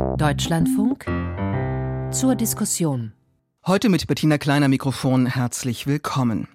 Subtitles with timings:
[0.00, 1.04] Deutschlandfunk
[2.10, 3.12] zur Diskussion.
[3.66, 6.48] Heute mit Bettina Kleiner Mikrofon herzlich willkommen.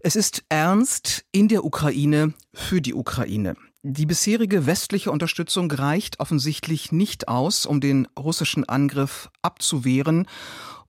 [0.00, 3.56] Es ist ernst in der Ukraine für die Ukraine.
[3.82, 10.26] Die bisherige westliche Unterstützung reicht offensichtlich nicht aus, um den russischen Angriff abzuwehren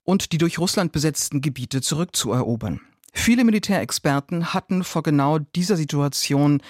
[0.03, 2.81] und die durch Russland besetzten Gebiete zurückzuerobern.
[3.13, 6.61] Viele Militärexperten hatten vor genau dieser Situation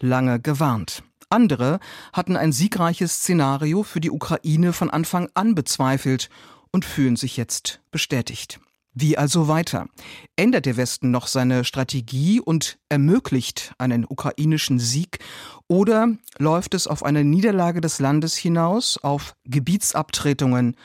[0.00, 1.04] lange gewarnt.
[1.30, 1.80] Andere
[2.12, 6.28] hatten ein siegreiches Szenario für die Ukraine von Anfang an bezweifelt
[6.70, 8.60] und fühlen sich jetzt bestätigt.
[8.96, 9.86] Wie also weiter?
[10.36, 15.18] Ändert der Westen noch seine Strategie und ermöglicht einen ukrainischen Sieg?
[15.66, 20.76] Oder läuft es auf eine Niederlage des Landes hinaus, auf Gebietsabtretungen,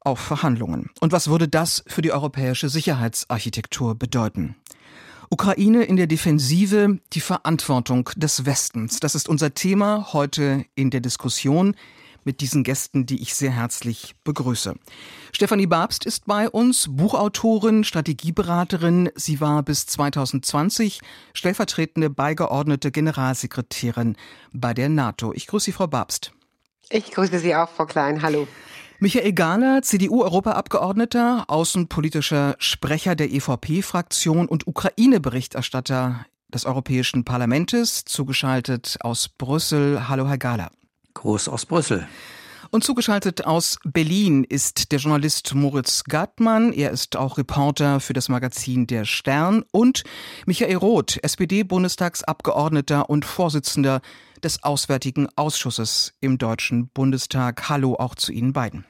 [0.00, 0.90] auf Verhandlungen?
[1.00, 4.56] Und was würde das für die europäische Sicherheitsarchitektur bedeuten?
[5.30, 9.00] Ukraine in der Defensive, die Verantwortung des Westens.
[9.00, 11.74] Das ist unser Thema heute in der Diskussion
[12.24, 14.74] mit diesen Gästen, die ich sehr herzlich begrüße.
[15.32, 19.10] Stefanie Babst ist bei uns, Buchautorin, Strategieberaterin.
[19.14, 21.00] Sie war bis 2020
[21.34, 24.16] stellvertretende beigeordnete Generalsekretärin
[24.52, 25.32] bei der NATO.
[25.32, 26.32] Ich grüße Sie, Frau Babst.
[26.88, 28.22] Ich grüße Sie auch, Frau Klein.
[28.22, 28.46] Hallo.
[28.98, 40.08] Michael Gahler, CDU-Europaabgeordneter, außenpolitischer Sprecher der EVP-Fraktion und Ukraine-Berichterstatter des Europäischen Parlaments, zugeschaltet aus Brüssel.
[40.08, 40.70] Hallo, Herr Gahler.
[41.12, 42.08] Groß aus Brüssel.
[42.70, 46.72] Und zugeschaltet aus Berlin ist der Journalist Moritz Gartmann.
[46.72, 49.62] Er ist auch Reporter für das Magazin Der Stern.
[49.72, 50.04] Und
[50.46, 54.00] Michael Roth, SPD-Bundestagsabgeordneter und Vorsitzender
[54.44, 57.68] des Auswärtigen Ausschusses im Deutschen Bundestag.
[57.68, 58.84] Hallo auch zu Ihnen beiden.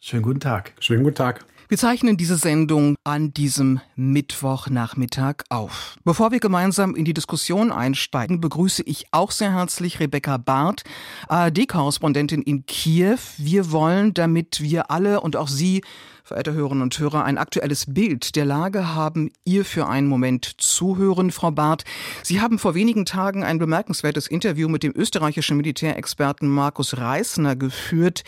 [0.00, 0.72] Schönen guten Tag.
[0.80, 1.44] Schönen guten Tag.
[1.70, 5.94] Wir zeichnen diese Sendung an diesem Mittwochnachmittag auf.
[6.02, 10.82] Bevor wir gemeinsam in die Diskussion einsteigen, begrüße ich auch sehr herzlich Rebecca Barth,
[11.28, 13.18] ARD-Korrespondentin in Kiew.
[13.36, 15.82] Wir wollen, damit wir alle und auch Sie
[16.30, 21.32] verehrte Hörerinnen und Hörer, ein aktuelles Bild der Lage haben, ihr für einen Moment zuhören,
[21.32, 21.82] Frau Barth.
[22.22, 28.22] Sie haben vor wenigen Tagen ein bemerkenswertes Interview mit dem österreichischen Militärexperten Markus Reisner geführt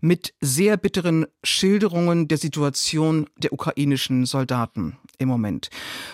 [0.00, 5.68] mit sehr bitteren Schilderungen der Situation der ukrainischen Soldaten im Moment.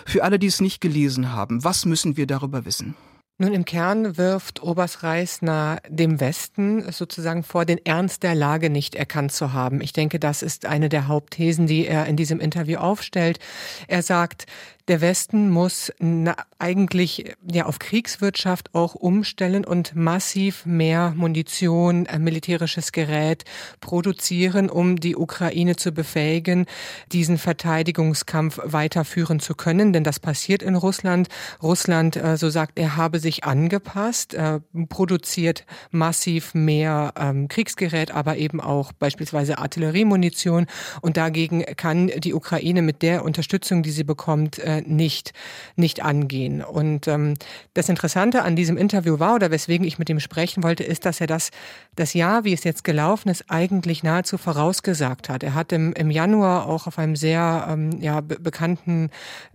[0.05, 2.95] Für alle, die es nicht gelesen haben, was müssen wir darüber wissen?
[3.41, 8.95] Nun, im Kern wirft Oberst Reisner dem Westen sozusagen vor, den Ernst der Lage nicht
[8.95, 9.79] erkannt zu haben.
[9.79, 13.39] Ich denke, das ist eine der Hauptthesen, die er in diesem Interview aufstellt.
[13.87, 14.45] Er sagt,
[14.89, 22.17] der Westen muss na, eigentlich ja auf Kriegswirtschaft auch umstellen und massiv mehr Munition, äh,
[22.17, 23.45] militärisches Gerät
[23.81, 26.65] produzieren, um die Ukraine zu befähigen,
[27.11, 29.93] diesen Verteidigungskampf weiterführen zu können.
[29.93, 31.29] Denn das passiert in Russland.
[31.61, 38.37] Russland, äh, so sagt er, habe sich angepasst, äh, produziert massiv mehr ähm, Kriegsgerät, aber
[38.37, 40.65] eben auch beispielsweise Artilleriemunition.
[41.01, 45.33] Und dagegen kann die Ukraine mit der Unterstützung, die sie bekommt, nicht,
[45.75, 46.63] nicht angehen.
[46.63, 47.35] Und ähm,
[47.73, 51.21] das Interessante an diesem Interview war, oder weswegen ich mit ihm sprechen wollte, ist, dass
[51.21, 51.51] er das,
[51.95, 55.43] das Jahr, wie es jetzt gelaufen ist, eigentlich nahezu vorausgesagt hat.
[55.43, 59.09] Er hat im, im Januar auch auf einem sehr ähm, ja, be bekannten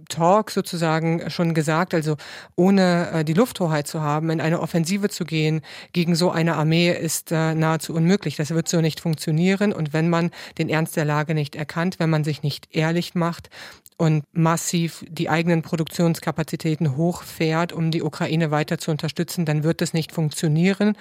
[0.08, 2.16] Talk sozusagen schon gesagt, also
[2.56, 6.92] ohne äh, die Lufthoheit zu haben, in eine Offensive zu gehen gegen so eine Armee
[6.92, 8.36] ist äh, nahezu unmöglich.
[8.36, 9.72] Das wird so nicht funktionieren.
[9.72, 13.50] Und wenn man den Ernst der Lage nicht erkannt, wenn man sich nicht ehrlich macht,
[13.97, 19.94] und massiv die eigenen Produktionskapazitäten hochfährt, um die Ukraine weiter zu unterstützen, dann wird es
[19.94, 20.97] nicht funktionieren.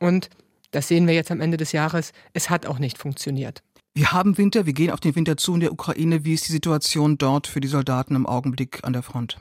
[0.00, 0.28] Und
[0.72, 3.62] das sehen wir jetzt am Ende des Jahres, es hat auch nicht funktioniert.
[3.94, 6.24] Wir haben Winter, wir gehen auf den Winter zu in der Ukraine.
[6.24, 9.38] Wie ist die Situation dort für die Soldaten im Augenblick an der Front?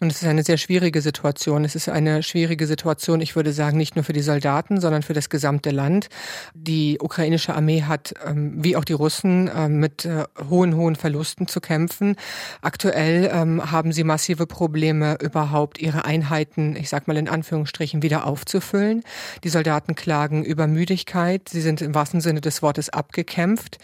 [0.00, 1.62] Und es ist eine sehr schwierige Situation.
[1.64, 5.12] Es ist eine schwierige Situation, ich würde sagen, nicht nur für die Soldaten, sondern für
[5.12, 6.08] das gesamte Land.
[6.54, 11.48] Die ukrainische Armee hat, ähm, wie auch die Russen, ähm, mit äh, hohen, hohen Verlusten
[11.48, 12.16] zu kämpfen.
[12.62, 18.26] Aktuell ähm, haben sie massive Probleme, überhaupt ihre Einheiten, ich sag mal in Anführungsstrichen, wieder
[18.26, 19.02] aufzufüllen.
[19.44, 21.48] Die Soldaten klagen über Müdigkeit.
[21.50, 23.78] Sie sind im wahrsten Sinne des Wortes abgekämpft.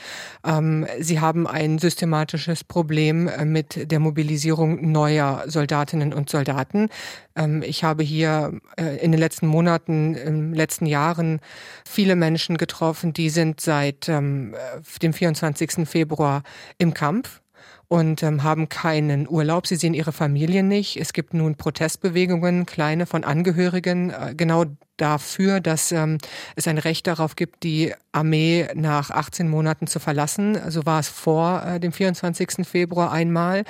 [1.01, 6.89] Sie haben ein systematisches Problem äh, mit der Mobilisierung neuer Soldatinnen Soldatinnen und Soldaten.
[7.35, 11.41] Ähm, ich habe hier äh, in den letzten Monaten, in den letzten Jahren
[11.85, 14.55] viele Menschen getroffen, die sind seit ähm,
[15.03, 15.89] dem 24.
[15.89, 16.43] Februar
[16.79, 17.41] im Kampf
[17.89, 19.67] und ähm, haben keinen Urlaub.
[19.67, 20.97] Sie sehen ihre Familien nicht.
[20.97, 24.65] Es gibt nun Protestbewegungen, kleine von Angehörigen, äh, genau
[24.97, 26.19] dafür, dass ähm,
[26.55, 30.59] es ein Recht darauf gibt, die Armee nach 18 Monaten zu verlassen.
[30.71, 32.67] So war es vor äh, dem 24.
[32.67, 33.65] Februar einmal.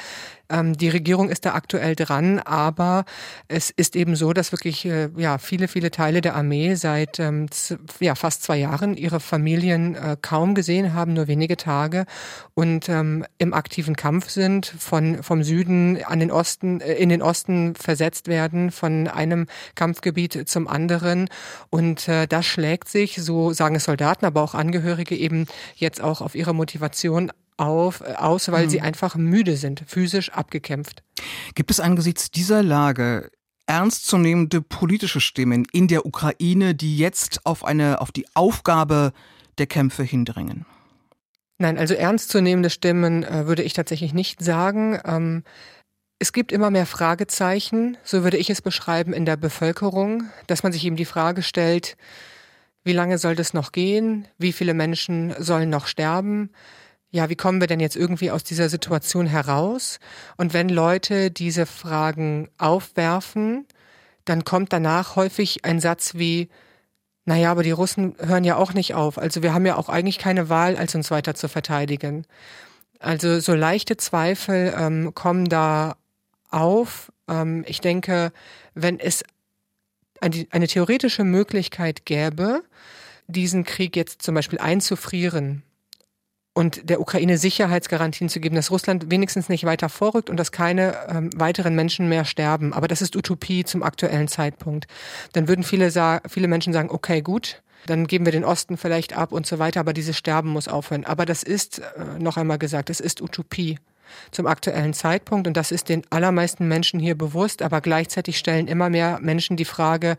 [0.48, 3.04] Ähm, die Regierung ist da aktuell dran, aber
[3.48, 7.46] es ist eben so, dass wirklich äh, ja viele viele Teile der Armee seit ähm,
[7.98, 12.06] ja fast zwei Jahren ihre Familien äh, kaum gesehen haben, nur wenige Tage
[12.54, 17.22] und ähm, im aktiven Kampf sind, von vom Süden an den Osten äh, in den
[17.22, 21.15] Osten versetzt werden, von einem Kampfgebiet zum anderen
[21.70, 26.20] und äh, das schlägt sich, so sagen es Soldaten, aber auch Angehörige eben jetzt auch
[26.20, 28.70] auf ihre Motivation auf, äh, aus, weil mhm.
[28.70, 31.02] sie einfach müde sind, physisch abgekämpft.
[31.54, 33.30] Gibt es angesichts dieser Lage
[33.66, 39.12] ernstzunehmende politische Stimmen in der Ukraine, die jetzt auf eine, auf die Aufgabe
[39.58, 40.66] der Kämpfe hindrängen?
[41.58, 45.00] Nein, also ernstzunehmende Stimmen äh, würde ich tatsächlich nicht sagen.
[45.04, 45.42] Ähm,
[46.18, 50.72] es gibt immer mehr Fragezeichen, so würde ich es beschreiben, in der Bevölkerung, dass man
[50.72, 51.96] sich eben die Frage stellt,
[52.84, 54.28] wie lange soll das noch gehen?
[54.38, 56.50] Wie viele Menschen sollen noch sterben?
[57.10, 59.98] Ja, wie kommen wir denn jetzt irgendwie aus dieser Situation heraus?
[60.36, 63.66] Und wenn Leute diese Fragen aufwerfen,
[64.24, 66.48] dann kommt danach häufig ein Satz wie,
[67.24, 69.18] naja, aber die Russen hören ja auch nicht auf.
[69.18, 72.24] Also wir haben ja auch eigentlich keine Wahl, als uns weiter zu verteidigen.
[73.00, 75.96] Also so leichte Zweifel ähm, kommen da
[76.50, 77.12] auf.
[77.28, 78.32] Ähm, ich denke,
[78.74, 79.24] wenn es
[80.20, 82.62] eine, eine theoretische Möglichkeit gäbe,
[83.26, 85.62] diesen Krieg jetzt zum Beispiel einzufrieren
[86.54, 90.96] und der Ukraine Sicherheitsgarantien zu geben, dass Russland wenigstens nicht weiter vorrückt und dass keine
[91.08, 92.72] ähm, weiteren Menschen mehr sterben.
[92.72, 94.86] Aber das ist Utopie zum aktuellen Zeitpunkt.
[95.34, 95.90] Dann würden viele,
[96.28, 99.80] viele Menschen sagen, okay, gut, dann geben wir den Osten vielleicht ab und so weiter,
[99.80, 101.04] aber dieses Sterben muss aufhören.
[101.04, 103.78] Aber das ist, äh, noch einmal gesagt, es ist Utopie
[104.30, 105.46] zum aktuellen Zeitpunkt.
[105.46, 109.64] Und das ist den allermeisten Menschen hier bewusst, aber gleichzeitig stellen immer mehr Menschen die
[109.64, 110.16] Frage,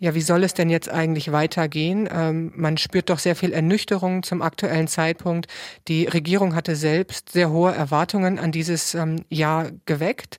[0.00, 2.08] ja, wie soll es denn jetzt eigentlich weitergehen?
[2.12, 5.48] Ähm, man spürt doch sehr viel Ernüchterung zum aktuellen Zeitpunkt.
[5.88, 10.38] Die Regierung hatte selbst sehr hohe Erwartungen an dieses ähm, Jahr geweckt.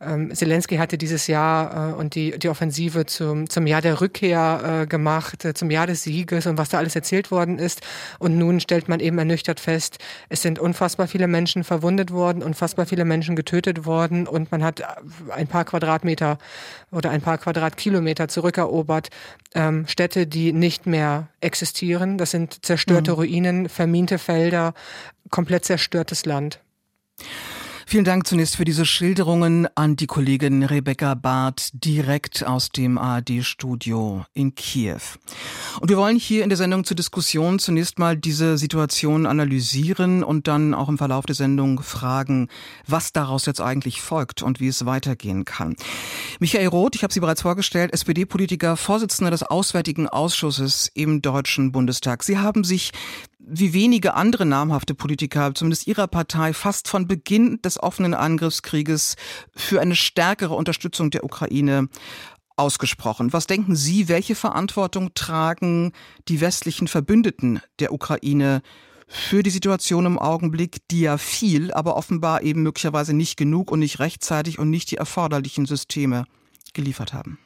[0.00, 4.80] Ähm, Zelensky hatte dieses Jahr äh, und die, die Offensive zum, zum Jahr der Rückkehr
[4.82, 7.82] äh, gemacht, äh, zum Jahr des Sieges und was da alles erzählt worden ist.
[8.18, 9.98] Und nun stellt man eben ernüchtert fest,
[10.30, 14.82] es sind unfassbar viele Menschen verwundet worden, unfassbar viele Menschen getötet worden und man hat
[15.30, 16.38] ein paar Quadratmeter
[16.90, 19.10] oder ein paar Quadratkilometer zurückerobert dort
[19.54, 22.18] ähm, Städte, die nicht mehr existieren.
[22.18, 23.16] Das sind zerstörte mhm.
[23.16, 24.74] Ruinen, verminte Felder,
[25.30, 26.60] komplett zerstörtes Land.
[27.88, 34.26] Vielen Dank zunächst für diese Schilderungen an die Kollegin Rebecca Barth direkt aus dem ARD-Studio
[34.34, 34.98] in Kiew.
[35.78, 40.48] Und wir wollen hier in der Sendung zur Diskussion zunächst mal diese Situation analysieren und
[40.48, 42.48] dann auch im Verlauf der Sendung fragen,
[42.88, 45.76] was daraus jetzt eigentlich folgt und wie es weitergehen kann.
[46.40, 52.24] Michael Roth, ich habe Sie bereits vorgestellt, SPD-Politiker, Vorsitzender des Auswärtigen Ausschusses im Deutschen Bundestag.
[52.24, 52.90] Sie haben sich
[53.38, 59.16] wie wenige andere namhafte Politiker, zumindest ihrer Partei, fast von Beginn des offenen Angriffskrieges
[59.54, 61.88] für eine stärkere Unterstützung der Ukraine
[62.56, 63.32] ausgesprochen.
[63.32, 65.92] Was denken Sie, welche Verantwortung tragen
[66.28, 68.62] die westlichen Verbündeten der Ukraine
[69.06, 73.78] für die Situation im Augenblick, die ja viel, aber offenbar eben möglicherweise nicht genug und
[73.78, 76.24] nicht rechtzeitig und nicht die erforderlichen Systeme
[76.72, 77.38] geliefert haben?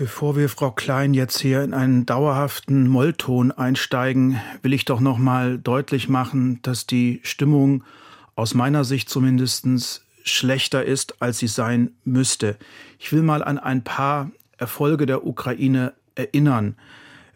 [0.00, 5.18] Bevor wir Frau Klein jetzt hier in einen dauerhaften Mollton einsteigen, will ich doch noch
[5.18, 7.84] mal deutlich machen, dass die Stimmung
[8.34, 9.66] aus meiner Sicht zumindest
[10.24, 12.56] schlechter ist, als sie sein müsste.
[12.98, 16.76] Ich will mal an ein paar Erfolge der Ukraine erinnern.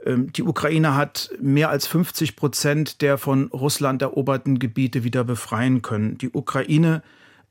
[0.02, 5.82] Ähm, die Ukraine hat mehr als 50 Prozent der von Russland eroberten Gebiete wieder befreien
[5.82, 6.16] können.
[6.16, 7.02] Die Ukraine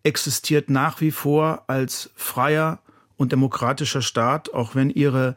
[0.01, 2.79] existiert nach wie vor als freier,
[3.17, 5.35] und demokratischer Staat, auch wenn ihre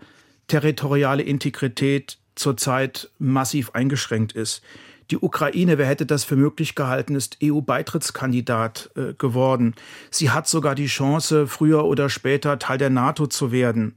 [0.48, 4.62] territoriale Integrität zurzeit massiv eingeschränkt ist.
[5.10, 9.74] Die Ukraine, wer hätte das für möglich gehalten, ist EU-Beitrittskandidat äh, geworden.
[10.10, 13.94] Sie hat sogar die Chance, früher oder später Teil der NATO zu werden.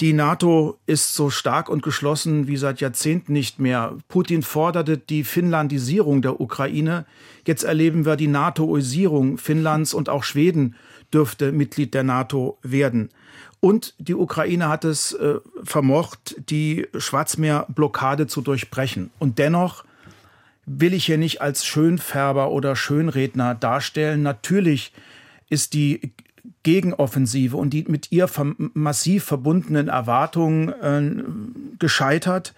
[0.00, 3.96] Die NATO ist so stark und geschlossen wie seit Jahrzehnten nicht mehr.
[4.06, 7.04] Putin forderte die Finnlandisierung der Ukraine.
[7.44, 10.76] Jetzt erleben wir die NATOisierung Finnlands und auch Schweden
[11.12, 13.10] dürfte Mitglied der NATO werden.
[13.60, 19.10] Und die Ukraine hat es äh, vermocht, die Schwarzmeerblockade zu durchbrechen.
[19.18, 19.84] Und dennoch
[20.64, 24.22] will ich hier nicht als Schönfärber oder Schönredner darstellen.
[24.22, 24.92] Natürlich
[25.48, 26.12] ist die
[26.62, 28.28] Gegenoffensive und die mit ihr
[28.74, 32.54] massiv verbundenen Erwartungen äh, gescheitert.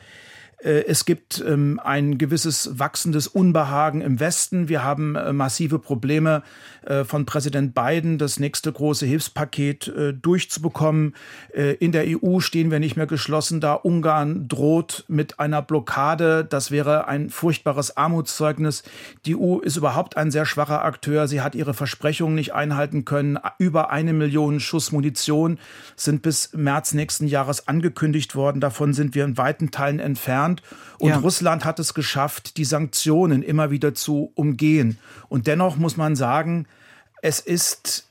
[0.63, 4.69] Äh, es gibt ähm, ein gewisses wachsendes Unbehagen im Westen.
[4.69, 6.43] Wir haben äh, massive Probleme
[6.83, 11.15] äh, von Präsident Biden, das nächste große Hilfspaket durchzubekommen.
[11.55, 13.75] In der EU stehen wir nicht mehr geschlossen da.
[13.75, 16.45] Ungarn droht mit einer Blockade.
[16.45, 18.83] Das wäre ein furchtbares Armutszeugnis.
[19.27, 21.29] Die EU ist überhaupt ein sehr schwacher Akteur.
[21.29, 23.39] Sie hat ihre Versprechungen nicht einhalten können.
[23.59, 25.59] Über eine Million Schuss Munition
[25.97, 28.61] sind bis März nächsten Jahres angekündigt worden.
[28.61, 30.50] Davon sind wir in weiten Teilen entfernt.
[30.59, 30.63] Russland.
[30.99, 31.19] Und ja.
[31.19, 34.99] Russland hat es geschafft, die Sanktionen immer wieder zu umgehen.
[35.29, 36.67] Und dennoch muss man sagen,
[37.23, 38.09] es ist,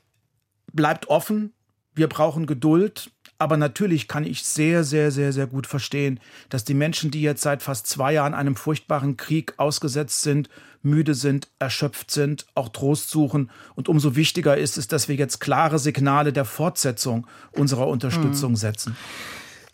[0.71, 1.53] bleibt offen.
[1.95, 3.11] Wir brauchen Geduld.
[3.41, 6.19] Aber natürlich kann ich sehr, sehr, sehr, sehr gut verstehen,
[6.49, 10.49] dass die Menschen, die jetzt seit fast zwei Jahren einem furchtbaren Krieg ausgesetzt sind,
[10.81, 13.49] müde sind, erschöpft sind, auch Trost suchen.
[13.75, 18.57] Und umso wichtiger ist es, dass wir jetzt klare Signale der Fortsetzung unserer Unterstützung mhm.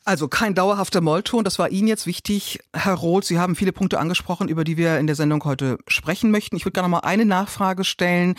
[0.07, 2.59] Also kein dauerhafter Mollton, das war Ihnen jetzt wichtig.
[2.75, 6.29] Herr Roth, Sie haben viele Punkte angesprochen, über die wir in der Sendung heute sprechen
[6.29, 6.55] möchten.
[6.55, 8.35] Ich würde gerne noch mal eine Nachfrage stellen.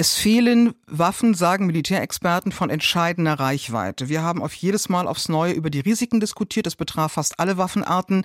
[0.00, 4.08] Es fehlen Waffen, sagen Militärexperten, von entscheidender Reichweite.
[4.08, 6.64] Wir haben auf jedes Mal aufs Neue über die Risiken diskutiert.
[6.64, 8.24] Das betraf fast alle Waffenarten.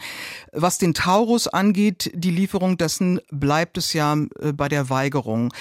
[0.53, 5.53] Was den Taurus angeht, die Lieferung dessen bleibt es ja äh, bei der Weigerung.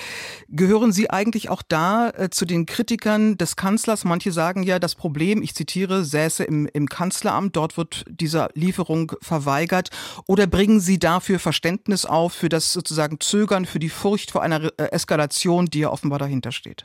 [0.48, 4.04] Gehören Sie eigentlich auch da äh, zu den Kritikern des Kanzlers?
[4.04, 7.56] Manche sagen ja, das Problem, ich zitiere, säße im, im Kanzleramt.
[7.56, 9.90] Dort wird dieser Lieferung verweigert.
[10.28, 14.70] Oder bringen Sie dafür Verständnis auf, für das sozusagen Zögern, für die Furcht vor einer
[14.76, 16.84] äh, Eskalation, die ja auf offenbar dahinter steht.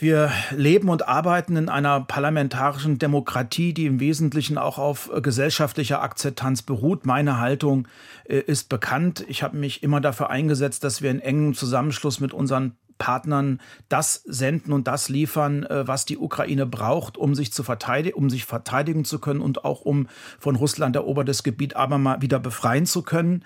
[0.00, 6.62] Wir leben und arbeiten in einer parlamentarischen Demokratie, die im Wesentlichen auch auf gesellschaftlicher Akzeptanz
[6.62, 7.06] beruht.
[7.06, 7.86] Meine Haltung
[8.24, 9.24] äh, ist bekannt.
[9.28, 14.22] Ich habe mich immer dafür eingesetzt, dass wir in engem Zusammenschluss mit unseren Partnern das
[14.26, 18.44] senden und das liefern, äh, was die Ukraine braucht, um sich zu verteidigen, um sich
[18.44, 23.02] verteidigen zu können und auch um von Russland erobertes Gebiet aber mal wieder befreien zu
[23.02, 23.44] können.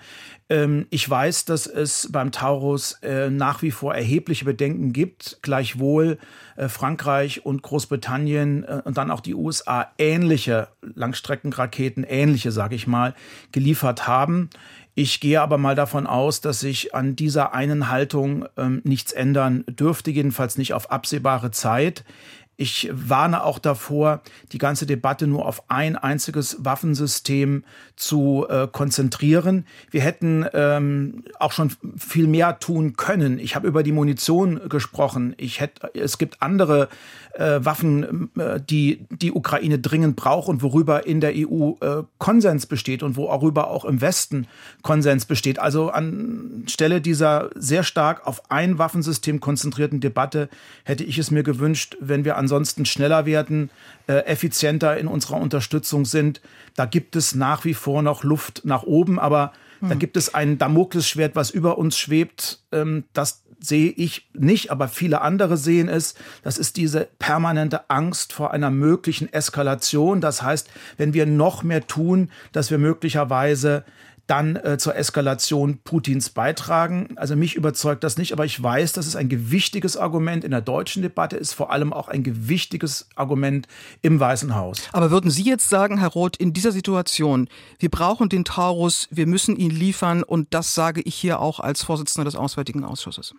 [0.49, 5.39] Ähm, ich weiß, dass es beim Taurus äh, nach wie vor erhebliche Bedenken gibt.
[5.41, 6.17] Gleichwohl
[6.55, 13.13] äh, Frankreich und Großbritannien und dann auch die USA ähnliche Langstreckenraketen, ähnliche, sage ich mal,
[13.51, 14.49] geliefert haben.
[14.95, 19.63] Ich gehe aber mal davon aus, dass sich an dieser einen Haltung ähm, nichts ändern
[19.67, 22.03] dürfte, jedenfalls nicht auf absehbare Zeit.
[22.55, 27.63] Ich warne auch davor, die ganze Debatte nur auf ein einziges Waffensystem
[27.95, 29.65] zu äh, konzentrieren.
[29.89, 33.39] Wir hätten ähm, auch schon viel mehr tun können.
[33.39, 35.33] Ich habe über die Munition gesprochen.
[35.37, 36.89] Ich hätte, es gibt andere
[37.33, 42.67] äh, Waffen, äh, die die Ukraine dringend braucht und worüber in der EU äh, Konsens
[42.67, 44.47] besteht und worüber auch im Westen
[44.83, 45.57] Konsens besteht.
[45.57, 50.49] Also anstelle dieser sehr stark auf ein Waffensystem konzentrierten Debatte
[50.83, 53.69] hätte ich es mir gewünscht, wenn wir ansonsten schneller werden,
[54.07, 56.41] äh, effizienter in unserer Unterstützung sind.
[56.75, 59.89] Da gibt es nach wie vor noch Luft nach oben, aber hm.
[59.89, 64.89] da gibt es ein Damoklesschwert, was über uns schwebt, ähm, das sehe ich nicht, aber
[64.89, 66.15] viele andere sehen es.
[66.43, 70.19] Das ist diese permanente Angst vor einer möglichen Eskalation.
[70.19, 73.85] Das heißt, wenn wir noch mehr tun, dass wir möglicherweise
[74.27, 77.09] dann äh, zur Eskalation Putins beitragen.
[77.17, 80.61] Also mich überzeugt das nicht, aber ich weiß, dass es ein gewichtiges Argument in der
[80.61, 83.67] deutschen Debatte ist, vor allem auch ein gewichtiges Argument
[84.01, 84.87] im Weißen Haus.
[84.93, 87.49] Aber würden Sie jetzt sagen, Herr Roth, in dieser Situation,
[87.79, 91.83] wir brauchen den Taurus, wir müssen ihn liefern und das sage ich hier auch als
[91.83, 93.35] Vorsitzender des Auswärtigen Ausschusses?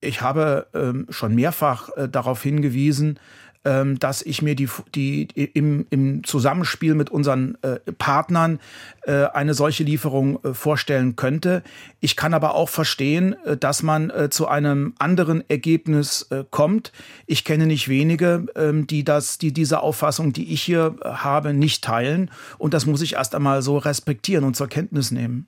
[0.00, 3.18] Ich habe ähm, schon mehrfach äh, darauf hingewiesen,
[3.64, 8.60] ähm, dass ich mir die, die im, im Zusammenspiel mit unseren äh, Partnern
[9.06, 11.62] äh, eine solche Lieferung äh, vorstellen könnte.
[12.00, 16.92] Ich kann aber auch verstehen, äh, dass man zu einem anderen Ergebnis kommt.
[17.26, 21.84] Ich kenne nicht wenige, ähm, die das, die diese Auffassung, die ich hier habe, nicht
[21.84, 22.30] teilen.
[22.58, 25.46] Und das muss ich erst einmal so respektieren und zur Kenntnis nehmen.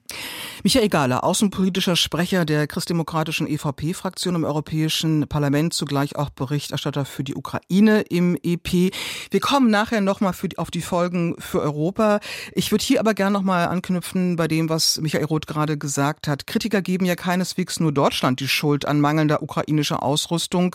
[0.63, 7.35] Michael Gahler, außenpolitischer Sprecher der christdemokratischen EVP-Fraktion im Europäischen Parlament, zugleich auch Berichterstatter für die
[7.35, 8.93] Ukraine im EP.
[9.31, 12.21] Wir kommen nachher nochmal auf die Folgen für Europa.
[12.53, 16.49] Ich würde hier aber gerne nochmal anknüpfen bei dem, was Michael Roth gerade gesagt hat.
[16.49, 20.75] Kritiker geben ja keineswegs nur Deutschland die Schuld an mangelnder ukrainischer Ausrüstung,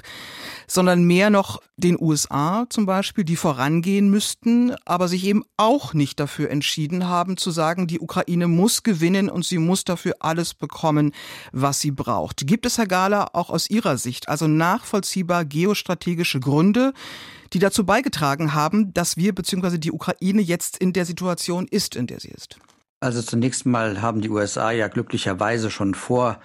[0.68, 6.18] sondern mehr noch den USA zum Beispiel, die vorangehen müssten, aber sich eben auch nicht
[6.22, 11.12] dafür entschieden haben zu sagen, die Ukraine muss gewinnen und sie muss dafür alles bekommen,
[11.52, 12.48] was sie braucht.
[12.48, 16.94] Gibt es, Herr Gala, auch aus Ihrer Sicht also nachvollziehbar geostrategische Gründe,
[17.54, 19.78] die dazu beigetragen haben, dass wir bzw.
[19.78, 22.58] die Ukraine jetzt in der Situation ist, in der sie ist?
[23.00, 26.40] Also zunächst mal haben die USA ja glücklicherweise schon vor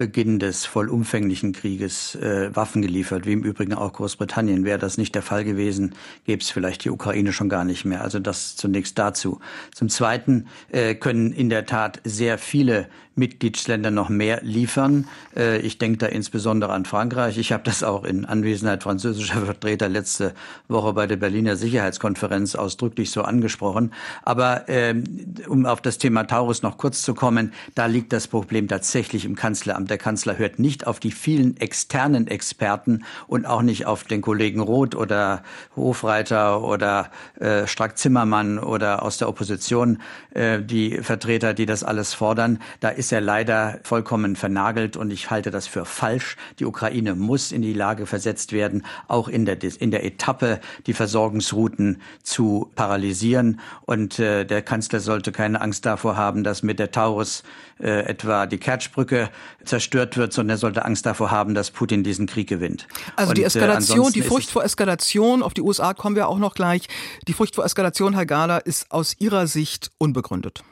[0.00, 4.64] Beginn des vollumfänglichen Krieges äh, Waffen geliefert, wie im Übrigen auch Großbritannien.
[4.64, 8.00] Wäre das nicht der Fall gewesen, gäbe es vielleicht die Ukraine schon gar nicht mehr.
[8.00, 9.40] Also das zunächst dazu.
[9.74, 12.88] Zum Zweiten äh, können in der Tat sehr viele
[13.20, 15.06] Mitgliedsländer noch mehr liefern.
[15.36, 17.38] Äh, ich denke da insbesondere an Frankreich.
[17.38, 20.34] Ich habe das auch in Anwesenheit französischer Vertreter letzte
[20.66, 23.92] Woche bei der Berliner Sicherheitskonferenz ausdrücklich so angesprochen.
[24.22, 25.04] Aber ähm,
[25.46, 29.36] um auf das Thema Taurus noch kurz zu kommen, da liegt das Problem tatsächlich im
[29.36, 29.90] Kanzleramt.
[29.90, 34.60] Der Kanzler hört nicht auf die vielen externen Experten und auch nicht auf den Kollegen
[34.60, 35.42] Roth oder
[35.76, 39.98] Hofreiter oder äh, Strack-Zimmermann oder aus der Opposition
[40.32, 42.58] äh, die Vertreter, die das alles fordern.
[42.80, 46.36] Da ist ist er leider vollkommen vernagelt und ich halte das für falsch.
[46.60, 50.92] Die Ukraine muss in die Lage versetzt werden, auch in der, in der Etappe die
[50.92, 53.58] Versorgungsrouten zu paralysieren.
[53.84, 57.42] Und äh, der Kanzler sollte keine Angst davor haben, dass mit der Taurus
[57.80, 59.28] äh, etwa die Kertschbrücke
[59.64, 62.86] zerstört wird, sondern er sollte Angst davor haben, dass Putin diesen Krieg gewinnt.
[63.16, 66.28] Also und, die äh, Eskalation, äh, die Furcht vor Eskalation, auf die USA kommen wir
[66.28, 66.86] auch noch gleich.
[67.26, 70.62] Die Furcht vor Eskalation, Herr Gahler, ist aus Ihrer Sicht unbegründet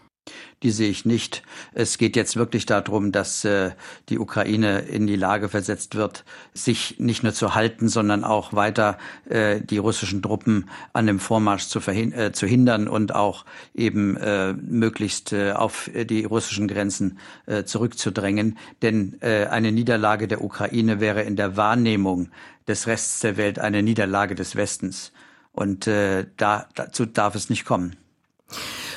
[0.63, 1.43] die sehe ich nicht.
[1.73, 3.71] Es geht jetzt wirklich darum, dass äh,
[4.09, 8.99] die Ukraine in die Lage versetzt wird, sich nicht nur zu halten, sondern auch weiter
[9.29, 13.45] äh, die russischen Truppen an dem Vormarsch zu, äh, zu hindern und auch
[13.75, 18.59] eben äh, möglichst äh, auf die russischen Grenzen äh, zurückzudrängen.
[18.83, 22.31] Denn äh, eine Niederlage der Ukraine wäre in der Wahrnehmung
[22.67, 25.13] des Rests der Welt eine Niederlage des Westens.
[25.53, 27.97] Und äh, da, dazu darf es nicht kommen.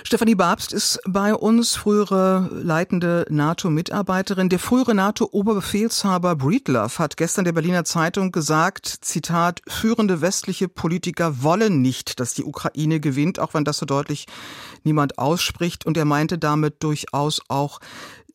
[0.03, 4.49] Stefanie Babst ist bei uns, frühere leitende NATO-Mitarbeiterin.
[4.49, 11.81] Der frühere NATO-Oberbefehlshaber Breedlove hat gestern der Berliner Zeitung gesagt, Zitat, führende westliche Politiker wollen
[11.81, 14.25] nicht, dass die Ukraine gewinnt, auch wenn das so deutlich
[14.83, 15.85] niemand ausspricht.
[15.85, 17.79] Und er meinte damit durchaus auch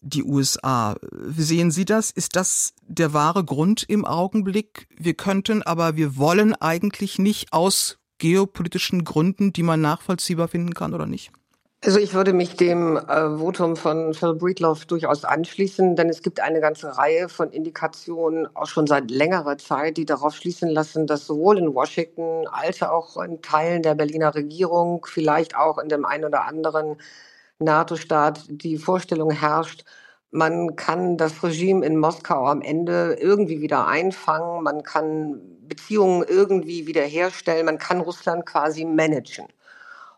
[0.01, 0.97] die USA.
[1.11, 2.11] Wie sehen Sie das?
[2.11, 4.89] Ist das der wahre Grund im Augenblick?
[4.97, 10.95] Wir könnten, aber wir wollen eigentlich nicht aus geopolitischen Gründen, die man nachvollziehbar finden kann
[10.95, 11.33] oder nicht?
[11.85, 16.41] Also ich würde mich dem äh, Votum von Phil Breedlove durchaus anschließen, denn es gibt
[16.41, 21.27] eine ganze Reihe von Indikationen auch schon seit längerer Zeit, die darauf schließen lassen, dass
[21.27, 26.25] sowohl in Washington als auch in Teilen der Berliner Regierung, vielleicht auch in dem einen
[26.25, 26.97] oder anderen
[27.59, 29.85] NATO-Staat die Vorstellung herrscht,
[30.31, 36.87] man kann das Regime in Moskau am Ende irgendwie wieder einfangen, man kann Beziehungen irgendwie
[36.87, 39.47] wiederherstellen, man kann Russland quasi managen.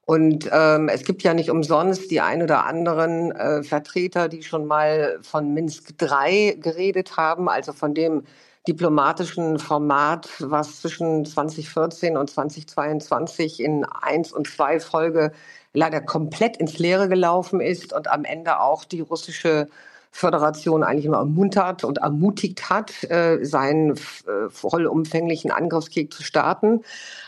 [0.04, 4.64] Und ähm, es gibt ja nicht umsonst die ein oder anderen äh, Vertreter, die schon
[4.64, 8.22] mal von Minsk III geredet haben, also von dem
[8.66, 15.32] diplomatischen Format, was zwischen 2014 und 2022 in eins und zwei Folge
[15.74, 19.68] leider komplett ins Leere gelaufen ist und am Ende auch die russische
[20.10, 26.82] Föderation eigentlich immer ermuntert und ermutigt hat, äh, seinen äh, vollumfänglichen Angriffskrieg zu starten.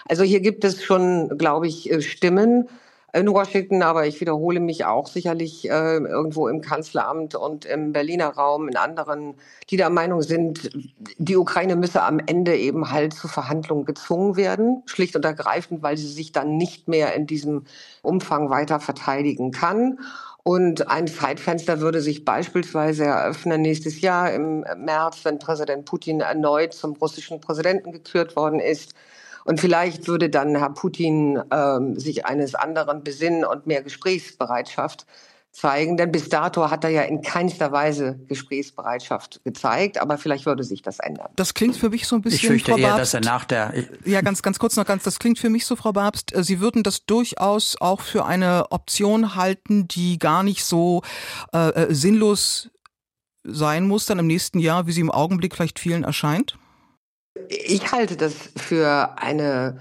[0.09, 2.69] Also hier gibt es schon, glaube ich, äh, Stimmen
[3.13, 8.29] in Washington, aber ich wiederhole mich auch sicherlich äh, irgendwo im Kanzleramt und im Berliner
[8.29, 9.35] Raum, in anderen,
[9.69, 10.71] die der Meinung sind,
[11.19, 15.97] die Ukraine müsse am Ende eben halt zu Verhandlungen gezwungen werden, schlicht und ergreifend, weil
[15.97, 17.65] sie sich dann nicht mehr in diesem
[18.03, 19.99] Umfang weiter verteidigen kann.
[20.51, 26.73] Und ein Zeitfenster würde sich beispielsweise eröffnen nächstes Jahr im März, wenn Präsident Putin erneut
[26.73, 28.95] zum russischen Präsidenten gekürt worden ist.
[29.45, 35.07] Und vielleicht würde dann Herr Putin ähm, sich eines anderen besinnen und mehr Gesprächsbereitschaft
[35.53, 35.97] zeigen.
[35.97, 40.83] Denn bis dato hat er ja in keinster Weise Gesprächsbereitschaft gezeigt, aber vielleicht würde sich
[40.83, 41.29] das ändern.
[41.37, 42.39] Das klingt für mich so ein bisschen.
[42.39, 43.75] Ich fürchte Frau eher, Babst, dass er nach der.
[44.05, 45.03] Ja, ganz, ganz kurz noch ganz.
[45.05, 46.35] Das klingt für mich so, Frau Babst.
[46.35, 51.03] Äh, Sie würden das durchaus auch für eine Option halten, die gar nicht so
[51.53, 52.71] äh, äh, sinnlos
[53.43, 56.59] sein muss, dann im nächsten Jahr, wie sie im Augenblick vielleicht vielen erscheint?
[57.49, 59.81] Ich halte das für eine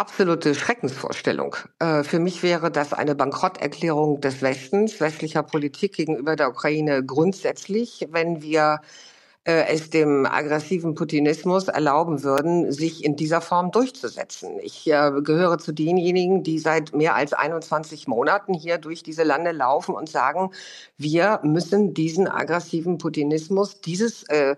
[0.00, 1.56] absolute Schreckensvorstellung.
[1.78, 8.08] Äh, für mich wäre das eine Bankrotterklärung des Westens, westlicher Politik gegenüber der Ukraine grundsätzlich,
[8.10, 8.80] wenn wir
[9.44, 14.58] äh, es dem aggressiven Putinismus erlauben würden, sich in dieser Form durchzusetzen.
[14.62, 19.52] Ich äh, gehöre zu denjenigen, die seit mehr als 21 Monaten hier durch diese Lande
[19.52, 20.50] laufen und sagen,
[20.96, 24.56] wir müssen diesen aggressiven Putinismus, dieses äh,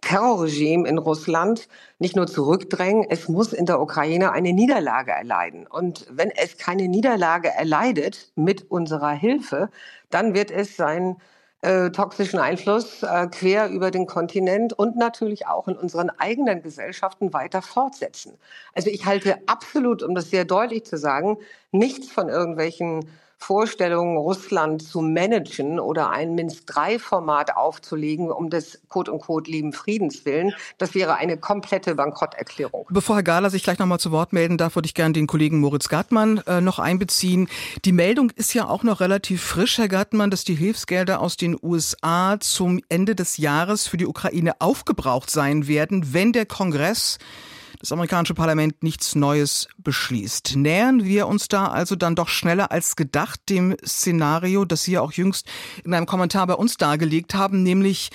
[0.00, 5.66] Terrorregime in Russland nicht nur zurückdrängen, es muss in der Ukraine eine Niederlage erleiden.
[5.66, 9.70] Und wenn es keine Niederlage erleidet mit unserer Hilfe,
[10.10, 11.16] dann wird es seinen
[11.60, 17.32] äh, toxischen Einfluss äh, quer über den Kontinent und natürlich auch in unseren eigenen Gesellschaften
[17.32, 18.38] weiter fortsetzen.
[18.74, 21.38] Also ich halte absolut, um das sehr deutlich zu sagen,
[21.72, 29.72] nichts von irgendwelchen Vorstellung, Russland zu managen oder ein Minsk-3-Format aufzulegen, um des quote-unquote lieben
[29.72, 32.86] Friedens willen, das wäre eine komplette Bankrotterklärung.
[32.90, 35.60] Bevor Herr Gahler sich gleich nochmal zu Wort melden darf, würde ich gerne den Kollegen
[35.60, 37.48] Moritz Gartmann äh, noch einbeziehen.
[37.84, 41.56] Die Meldung ist ja auch noch relativ frisch, Herr Gartmann, dass die Hilfsgelder aus den
[41.62, 47.18] USA zum Ende des Jahres für die Ukraine aufgebraucht sein werden, wenn der Kongress
[47.78, 50.56] das amerikanische Parlament nichts Neues beschließt.
[50.56, 55.00] Nähern wir uns da also dann doch schneller als gedacht dem Szenario, das Sie ja
[55.00, 55.46] auch jüngst
[55.84, 58.10] in einem Kommentar bei uns dargelegt haben, nämlich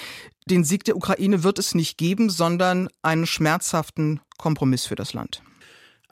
[0.46, 5.42] den Sieg der Ukraine wird es nicht geben, sondern einen schmerzhaften Kompromiss für das Land.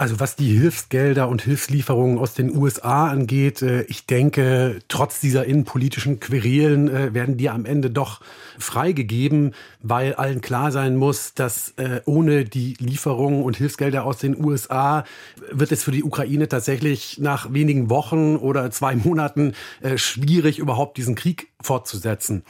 [0.01, 5.45] Also was die Hilfsgelder und Hilfslieferungen aus den USA angeht, äh, ich denke, trotz dieser
[5.45, 8.19] innenpolitischen Querelen äh, werden die am Ende doch
[8.57, 14.43] freigegeben, weil allen klar sein muss, dass äh, ohne die Lieferungen und Hilfsgelder aus den
[14.43, 15.03] USA
[15.51, 19.53] wird es für die Ukraine tatsächlich nach wenigen Wochen oder zwei Monaten
[19.97, 22.41] schwierig, überhaupt diesen Krieg fortzusetzen.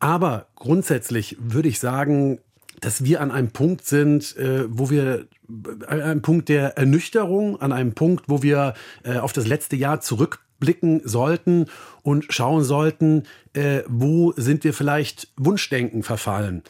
[0.00, 2.38] Aber grundsätzlich würde ich sagen,
[2.80, 4.36] dass wir an einem Punkt sind,
[4.68, 5.26] wo wir
[5.86, 10.00] an einem Punkt der Ernüchterung, an einem Punkt, wo wir äh, auf das letzte Jahr
[10.00, 11.66] zurückblicken sollten
[12.02, 16.62] und schauen sollten, äh, wo sind wir vielleicht Wunschdenken verfallen.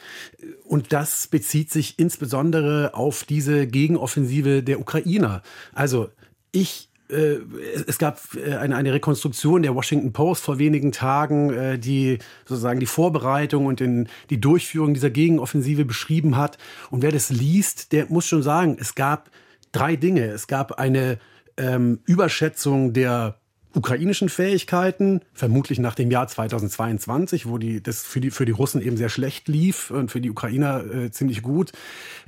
[0.63, 5.41] Und das bezieht sich insbesondere auf diese Gegenoffensive der Ukrainer.
[5.73, 6.09] Also
[6.51, 12.19] ich es gab äh, eine, eine Rekonstruktion der Washington Post vor wenigen Tagen, äh, die
[12.45, 16.57] sozusagen die Vorbereitung und den, die Durchführung dieser Gegenoffensive beschrieben hat.
[16.91, 19.31] Und wer das liest, der muss schon sagen, es gab
[19.71, 20.25] drei Dinge.
[20.25, 21.17] Es gab eine
[21.57, 23.39] ähm, Überschätzung der
[23.73, 28.81] ukrainischen Fähigkeiten, vermutlich nach dem Jahr 2022, wo die, das für die, für die Russen
[28.81, 31.71] eben sehr schlecht lief und für die Ukrainer äh, ziemlich gut.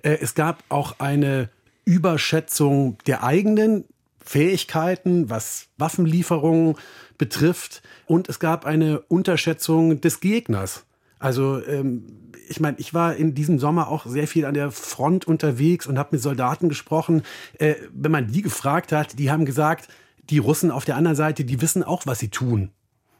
[0.03, 1.49] Äh, es gab auch eine
[1.85, 3.85] Überschätzung der eigenen
[4.23, 6.75] Fähigkeiten, was Waffenlieferungen
[7.17, 7.81] betrifft.
[8.05, 10.85] Und es gab eine Unterschätzung des Gegners.
[11.19, 15.25] Also ähm, ich meine, ich war in diesem Sommer auch sehr viel an der Front
[15.25, 17.23] unterwegs und habe mit Soldaten gesprochen.
[17.57, 19.87] Äh, wenn man die gefragt hat, die haben gesagt,
[20.29, 22.71] die Russen auf der anderen Seite, die wissen auch, was sie tun.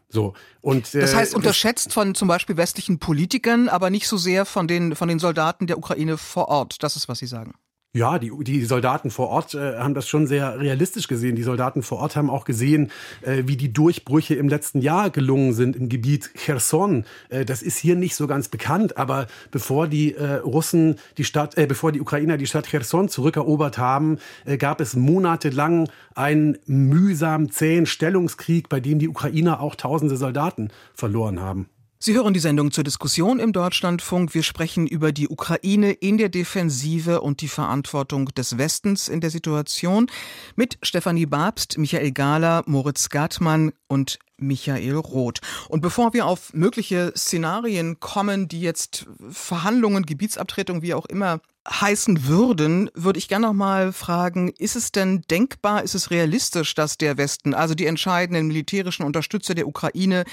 [0.10, 0.34] So.
[0.60, 4.68] Und, äh, das heißt, unterschätzt von zum Beispiel westlichen Politikern, aber nicht so sehr von
[4.68, 6.84] den, von den Soldaten der Ukraine vor Ort.
[6.84, 7.54] Das ist, was Sie sagen.
[7.94, 11.36] Ja, die, die Soldaten vor Ort äh, haben das schon sehr realistisch gesehen.
[11.36, 12.90] Die Soldaten vor Ort haben auch gesehen,
[13.22, 17.04] äh, wie die Durchbrüche im letzten Jahr gelungen sind im Gebiet Cherson.
[17.28, 21.58] Äh, das ist hier nicht so ganz bekannt, aber bevor die äh, Russen die Stadt,
[21.58, 27.52] äh, bevor die Ukrainer die Stadt Cherson zurückerobert haben, äh, gab es monatelang einen mühsam
[27.52, 31.68] zähen Stellungskrieg, bei dem die Ukrainer auch tausende Soldaten verloren haben.
[32.04, 34.34] Sie hören die Sendung zur Diskussion im Deutschlandfunk.
[34.34, 39.30] Wir sprechen über die Ukraine in der Defensive und die Verantwortung des Westens in der
[39.30, 40.08] Situation
[40.56, 45.42] mit Stefanie Babst, Michael Gahler, Moritz Gartmann und Michael Roth.
[45.70, 52.26] Und bevor wir auf mögliche Szenarien kommen, die jetzt Verhandlungen, Gebietsabtretung, wie auch immer heißen
[52.26, 56.98] würden, würde ich gerne noch mal fragen, ist es denn denkbar, ist es realistisch, dass
[56.98, 60.26] der Westen, also die entscheidenden militärischen Unterstützer der Ukraine,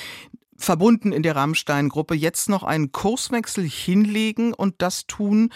[0.59, 5.51] verbunden in der Rammstein-Gruppe jetzt noch einen Kurswechsel hinlegen und das tun,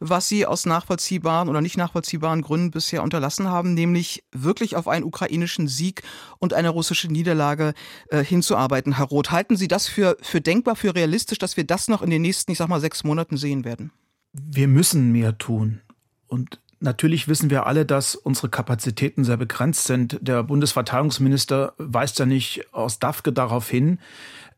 [0.00, 5.04] was sie aus nachvollziehbaren oder nicht nachvollziehbaren Gründen bisher unterlassen haben, nämlich wirklich auf einen
[5.04, 6.02] ukrainischen Sieg
[6.38, 7.74] und eine russische Niederlage
[8.08, 8.96] äh, hinzuarbeiten.
[8.96, 12.10] Herr Roth, halten Sie das für, für denkbar, für realistisch, dass wir das noch in
[12.10, 13.92] den nächsten, ich sag mal, sechs Monaten sehen werden?
[14.32, 15.80] Wir müssen mehr tun.
[16.26, 20.18] Und Natürlich wissen wir alle, dass unsere Kapazitäten sehr begrenzt sind.
[20.20, 23.98] Der Bundesverteidigungsminister weist ja nicht aus DAFKE darauf hin,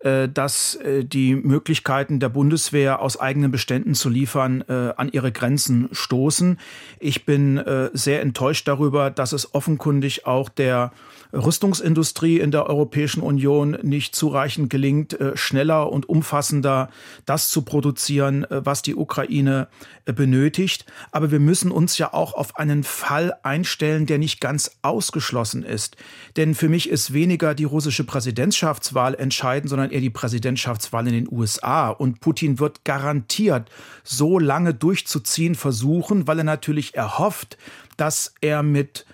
[0.01, 5.89] dass äh, die Möglichkeiten der Bundeswehr aus eigenen Beständen zu liefern äh, an ihre Grenzen
[5.93, 6.59] stoßen.
[7.01, 10.93] Ich bin sehr enttäuscht darüber, dass es offenkundig auch der
[11.33, 16.91] Rüstungsindustrie in der Europäischen Union nicht zureichend gelingt, schneller und umfassender
[17.27, 19.69] das zu produzieren, was die Ukraine
[20.05, 20.87] benötigt.
[21.13, 25.97] Aber wir müssen uns ja auch auf einen Fall einstellen, der nicht ganz ausgeschlossen ist.
[26.37, 31.29] Denn für mich ist weniger die russische Präsidentschaftswahl entscheidend, sondern eher die Präsidentschaftswahl in den
[31.31, 31.91] USA.
[31.91, 33.71] Und Putin wird garantiert
[34.03, 37.59] so lange durchzuziehen versuchen, weil er natürlich erhofft,
[37.97, 39.05] dass er mit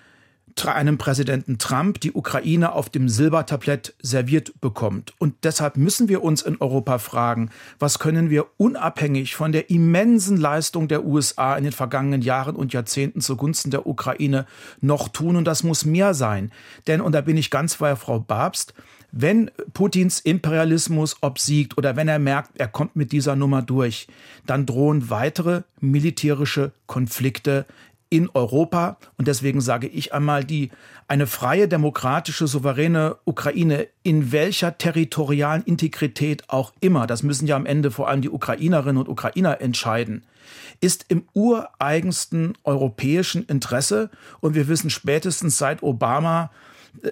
[0.62, 5.12] einem Präsidenten Trump die Ukraine auf dem Silbertablett serviert bekommt.
[5.18, 10.36] Und deshalb müssen wir uns in Europa fragen, was können wir unabhängig von der immensen
[10.36, 14.46] Leistung der USA in den vergangenen Jahren und Jahrzehnten zugunsten der Ukraine
[14.80, 15.36] noch tun?
[15.36, 16.52] Und das muss mehr sein.
[16.86, 18.74] Denn, und da bin ich ganz bei Frau Babst,
[19.16, 24.08] wenn Putins Imperialismus obsiegt oder wenn er merkt, er kommt mit dieser Nummer durch,
[24.44, 27.64] dann drohen weitere militärische Konflikte
[28.14, 28.96] in Europa.
[29.18, 30.70] Und deswegen sage ich einmal, die
[31.08, 37.66] eine freie, demokratische, souveräne Ukraine in welcher territorialen Integrität auch immer, das müssen ja am
[37.66, 40.24] Ende vor allem die Ukrainerinnen und Ukrainer entscheiden,
[40.80, 44.10] ist im ureigensten europäischen Interesse.
[44.40, 46.52] Und wir wissen spätestens seit Obama,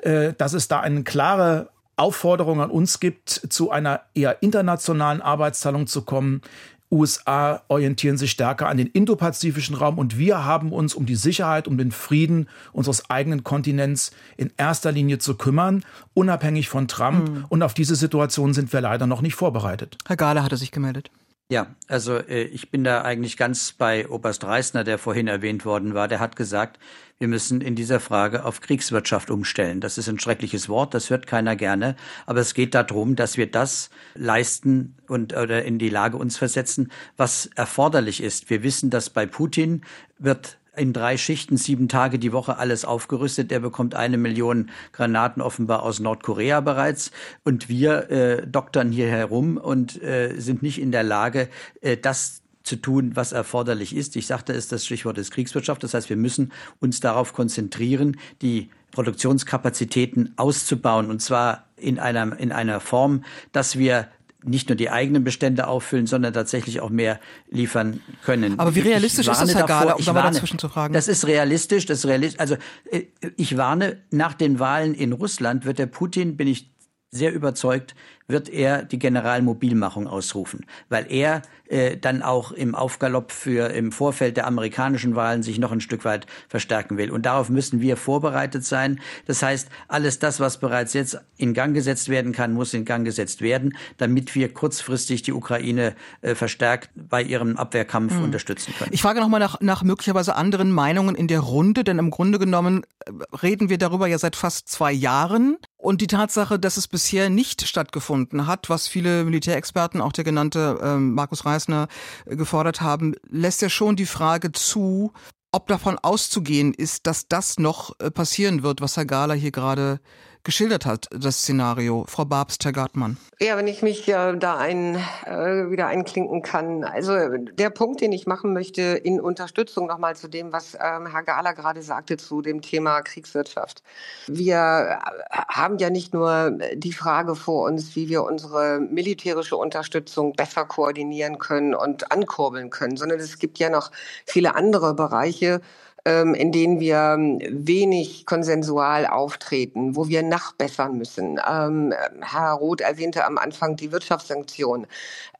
[0.02, 5.86] äh, dass es da eine klare Aufforderung an uns gibt, zu einer eher internationalen Arbeitsteilung
[5.88, 6.42] zu kommen.
[6.92, 11.66] USA orientieren sich stärker an den indopazifischen Raum und wir haben uns um die Sicherheit,
[11.66, 17.30] um den Frieden unseres eigenen Kontinents in erster Linie zu kümmern, unabhängig von Trump.
[17.30, 17.44] Mhm.
[17.48, 19.96] Und auf diese Situation sind wir leider noch nicht vorbereitet.
[20.06, 21.10] Herr Gahler hatte sich gemeldet.
[21.52, 25.92] Ja, also äh, ich bin da eigentlich ganz bei Oberst Reisner, der vorhin erwähnt worden
[25.92, 26.08] war.
[26.08, 26.78] Der hat gesagt,
[27.18, 29.82] wir müssen in dieser Frage auf Kriegswirtschaft umstellen.
[29.82, 33.50] Das ist ein schreckliches Wort, das hört keiner gerne, aber es geht darum, dass wir
[33.50, 38.48] das leisten und oder in die Lage uns versetzen, was erforderlich ist.
[38.48, 39.82] Wir wissen, dass bei Putin
[40.18, 43.50] wird in drei Schichten, sieben Tage die Woche alles aufgerüstet.
[43.50, 47.10] Der bekommt eine Million Granaten offenbar aus Nordkorea bereits.
[47.44, 51.48] Und wir äh, doktern hier herum und äh, sind nicht in der Lage,
[51.82, 54.16] äh, das zu tun, was erforderlich ist.
[54.16, 55.82] Ich sagte es, das Stichwort ist Kriegswirtschaft.
[55.82, 61.10] Das heißt, wir müssen uns darauf konzentrieren, die Produktionskapazitäten auszubauen.
[61.10, 64.08] Und zwar in einer, in einer Form, dass wir
[64.44, 68.58] nicht nur die eigenen Bestände auffüllen, sondern tatsächlich auch mehr liefern können.
[68.58, 70.94] Aber wie realistisch ist das, Herr Gahler, um da mal dazwischen zu fragen?
[70.94, 72.40] Das ist realistisch, das ist realistisch.
[72.40, 72.56] Also
[72.90, 73.04] äh,
[73.36, 76.71] ich warne, nach den Wahlen in Russland wird der Putin, bin ich
[77.12, 77.94] sehr überzeugt,
[78.26, 84.36] wird er die Generalmobilmachung ausrufen, weil er äh, dann auch im Aufgalopp für im Vorfeld
[84.36, 87.10] der amerikanischen Wahlen sich noch ein Stück weit verstärken will.
[87.10, 89.00] Und darauf müssen wir vorbereitet sein.
[89.26, 93.04] Das heißt, alles das, was bereits jetzt in Gang gesetzt werden kann, muss in Gang
[93.04, 98.24] gesetzt werden, damit wir kurzfristig die Ukraine äh, verstärkt bei ihrem Abwehrkampf hm.
[98.24, 98.92] unterstützen können.
[98.92, 102.84] Ich frage nochmal nach, nach möglicherweise anderen Meinungen in der Runde, denn im Grunde genommen
[103.04, 105.58] äh, reden wir darüber ja seit fast zwei Jahren.
[105.82, 110.78] Und die Tatsache, dass es bisher nicht stattgefunden hat, was viele Militärexperten, auch der genannte
[110.80, 111.88] äh, Markus Reisner,
[112.24, 115.12] äh, gefordert haben, lässt ja schon die Frage zu,
[115.50, 119.98] ob davon auszugehen ist, dass das noch äh, passieren wird, was Herr Gahler hier gerade
[120.44, 122.04] geschildert hat, das Szenario.
[122.08, 123.16] Frau Babst, Herr Gartmann.
[123.40, 126.84] Ja, wenn ich mich äh, da ein, äh, wieder einklinken kann.
[126.84, 131.22] Also der Punkt, den ich machen möchte in Unterstützung nochmal zu dem, was ähm, Herr
[131.22, 133.82] Gahler gerade sagte zu dem Thema Kriegswirtschaft.
[134.26, 140.32] Wir äh, haben ja nicht nur die Frage vor uns, wie wir unsere militärische Unterstützung
[140.32, 143.90] besser koordinieren können und ankurbeln können, sondern es gibt ja noch
[144.26, 145.60] viele andere Bereiche,
[146.04, 151.38] in denen wir ähm, wenig konsensual auftreten, wo wir nachbessern müssen.
[151.48, 154.88] Ähm, Herr Roth erwähnte am Anfang die Wirtschaftssanktionen,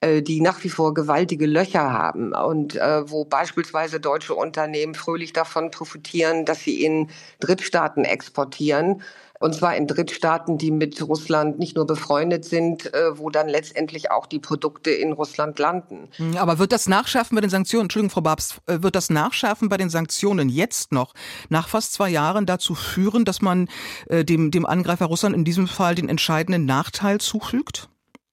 [0.01, 5.33] äh, die nach wie vor gewaltige Löcher haben und äh, wo beispielsweise deutsche Unternehmen fröhlich
[5.33, 9.03] davon profitieren, dass sie in Drittstaaten exportieren
[9.43, 14.11] und zwar in Drittstaaten, die mit Russland nicht nur befreundet sind, äh, wo dann letztendlich
[14.11, 16.09] auch die Produkte in Russland landen.
[16.17, 19.69] Hm, aber wird das Nachschärfen bei den Sanktionen, Entschuldigung, Frau Babs, äh, wird das Nachschärfen
[19.69, 21.15] bei den Sanktionen jetzt noch
[21.49, 23.69] nach fast zwei Jahren dazu führen, dass man
[24.09, 27.89] äh, dem, dem Angreifer Russland in diesem Fall den entscheidenden Nachteil zufügt?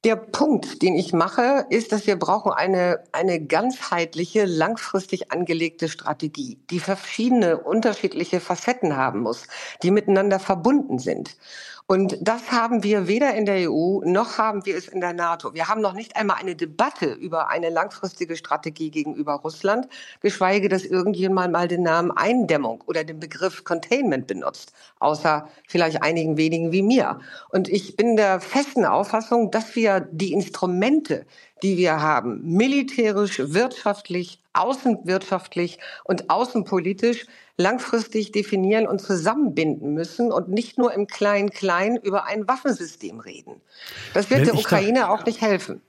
[0.06, 6.58] Der Punkt, den ich mache, ist, dass wir brauchen eine, eine ganzheitliche, langfristig angelegte Strategie,
[6.70, 9.48] die verschiedene unterschiedliche Facetten haben muss,
[9.84, 11.36] die miteinander verbunden sind.
[11.92, 15.56] Und das haben wir weder in der EU noch haben wir es in der NATO.
[15.56, 19.88] Wir haben noch nicht einmal eine Debatte über eine langfristige Strategie gegenüber Russland,
[20.22, 26.38] geschweige, dass irgendjemand mal den Namen Eindämmung oder den Begriff Containment benutzt, außer vielleicht einigen
[26.38, 27.22] wenigen wie mir.
[27.50, 31.26] Und ich bin der festen Auffassung, dass wir die Instrumente,
[31.64, 37.26] die wir haben, militärisch, wirtschaftlich, außenwirtschaftlich und außenpolitisch
[37.58, 43.62] langfristig definieren und zusammenbinden müssen und nicht nur im Klein-Klein über ein Waffensystem reden.
[44.14, 45.82] Das wird wenn der Ukraine da, auch nicht helfen.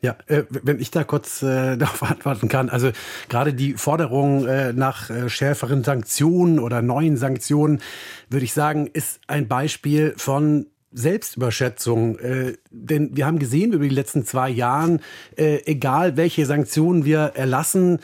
[0.00, 2.68] Ja, äh, wenn ich da kurz äh, darauf antworten kann.
[2.68, 2.90] Also
[3.28, 7.80] gerade die Forderung äh, nach äh, schärferen Sanktionen oder neuen Sanktionen,
[8.28, 12.18] würde ich sagen, ist ein Beispiel von Selbstüberschätzung.
[12.18, 15.00] Äh, denn wir haben gesehen über die letzten zwei Jahren,
[15.36, 18.00] äh, egal welche Sanktionen wir erlassen,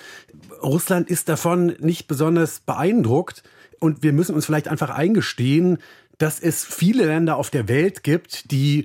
[0.62, 3.42] Russland ist davon nicht besonders beeindruckt.
[3.80, 5.78] Und wir müssen uns vielleicht einfach eingestehen,
[6.18, 8.84] dass es viele Länder auf der Welt gibt, die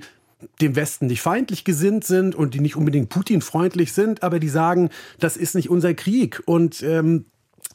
[0.60, 4.90] dem Westen nicht feindlich gesinnt sind und die nicht unbedingt Putin-freundlich sind, aber die sagen,
[5.18, 6.42] das ist nicht unser Krieg.
[6.46, 7.26] Und ähm,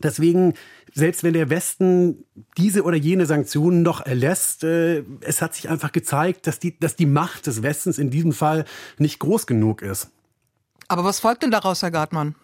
[0.03, 0.53] deswegen
[0.93, 2.23] selbst wenn der Westen
[2.57, 6.95] diese oder jene Sanktionen noch erlässt, äh, es hat sich einfach gezeigt, dass die, dass
[6.95, 8.65] die Macht des Westens in diesem Fall
[8.97, 10.09] nicht groß genug ist.
[10.87, 12.35] Aber was folgt denn daraus, Herr Gartmann?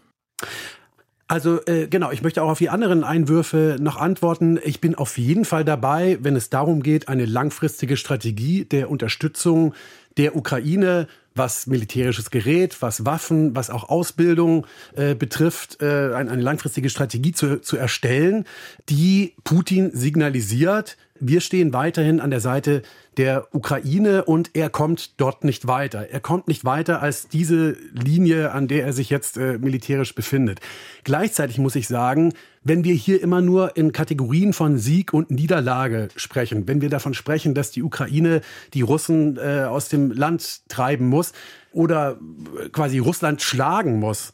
[1.31, 4.59] Also äh, genau, ich möchte auch auf die anderen Einwürfe noch antworten.
[4.65, 9.73] Ich bin auf jeden Fall dabei, wenn es darum geht, eine langfristige Strategie der Unterstützung
[10.17, 16.41] der Ukraine, was militärisches Gerät, was Waffen, was auch Ausbildung äh, betrifft, äh, eine, eine
[16.41, 18.45] langfristige Strategie zu, zu erstellen,
[18.89, 22.81] die Putin signalisiert, wir stehen weiterhin an der Seite
[23.17, 26.09] der Ukraine und er kommt dort nicht weiter.
[26.09, 30.59] Er kommt nicht weiter als diese Linie, an der er sich jetzt äh, militärisch befindet.
[31.03, 36.09] Gleichzeitig muss ich sagen, wenn wir hier immer nur in Kategorien von Sieg und Niederlage
[36.15, 38.41] sprechen, wenn wir davon sprechen, dass die Ukraine
[38.73, 41.33] die Russen äh, aus dem Land treiben muss
[41.71, 42.17] oder
[42.59, 44.33] äh, quasi Russland schlagen muss.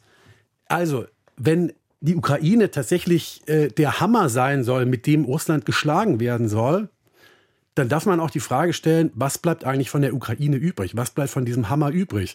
[0.66, 6.48] Also, wenn die Ukraine tatsächlich äh, der Hammer sein soll, mit dem Russland geschlagen werden
[6.48, 6.88] soll,
[7.74, 10.96] dann darf man auch die Frage stellen, was bleibt eigentlich von der Ukraine übrig?
[10.96, 12.34] Was bleibt von diesem Hammer übrig?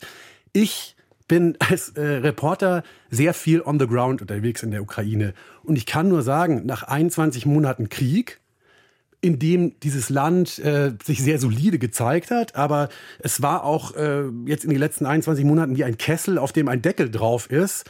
[0.54, 0.95] Ich
[1.28, 5.34] bin als äh, Reporter sehr viel on the ground unterwegs in der Ukraine.
[5.63, 8.39] Und ich kann nur sagen, nach 21 Monaten Krieg,
[9.21, 14.23] in dem dieses Land äh, sich sehr solide gezeigt hat, aber es war auch äh,
[14.45, 17.89] jetzt in den letzten 21 Monaten wie ein Kessel, auf dem ein Deckel drauf ist.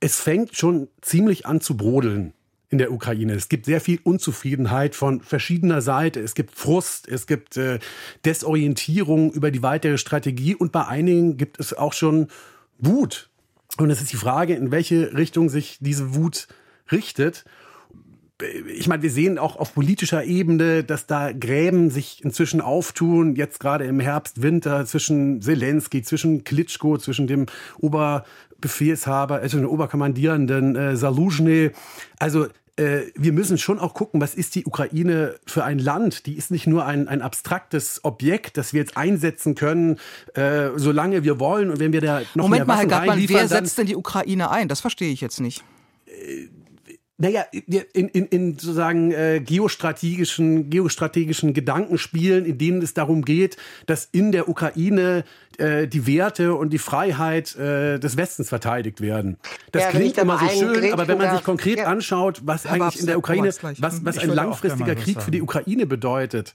[0.00, 2.32] Es fängt schon ziemlich an zu brodeln
[2.70, 3.34] in der Ukraine.
[3.34, 6.20] Es gibt sehr viel Unzufriedenheit von verschiedener Seite.
[6.20, 7.80] Es gibt Frust, es gibt äh,
[8.24, 12.28] Desorientierung über die weitere Strategie und bei einigen gibt es auch schon
[12.78, 13.28] Wut.
[13.76, 16.48] Und es ist die Frage, in welche Richtung sich diese Wut
[16.90, 17.44] richtet.
[18.72, 23.60] Ich meine, wir sehen auch auf politischer Ebene, dass da Gräben sich inzwischen auftun, jetzt
[23.60, 27.46] gerade im Herbst, Winter, zwischen Zelensky, zwischen Klitschko, zwischen dem
[28.60, 31.70] Oberbefehlshaber, also dem Oberkommandierenden äh, Saluzhny.
[32.18, 32.46] Also
[32.76, 36.26] äh, wir müssen schon auch gucken, was ist die Ukraine für ein Land?
[36.26, 39.98] Die ist nicht nur ein, ein abstraktes Objekt, das wir jetzt einsetzen können,
[40.34, 41.70] äh, solange wir wollen.
[41.70, 44.50] Und wenn wir da noch Moment mehr mal, Herr Gartmann, wer setzt denn die Ukraine
[44.50, 44.68] ein?
[44.68, 45.64] Das verstehe ich jetzt nicht.
[47.22, 54.08] Naja, in, in, in sozusagen äh, geostrategischen, geostrategischen Gedankenspielen, in denen es darum geht, dass
[54.10, 55.24] in der Ukraine
[55.58, 59.36] äh, die Werte und die Freiheit äh, des Westens verteidigt werden.
[59.70, 61.84] Das Ja, klingt immer so mal schön, aber wenn man sich konkret Ja.
[61.84, 65.42] anschaut, was eigentlich in der Ukraine, was, was ein langfristiger Krieg für die.
[65.42, 66.54] Ukraine bedeutet,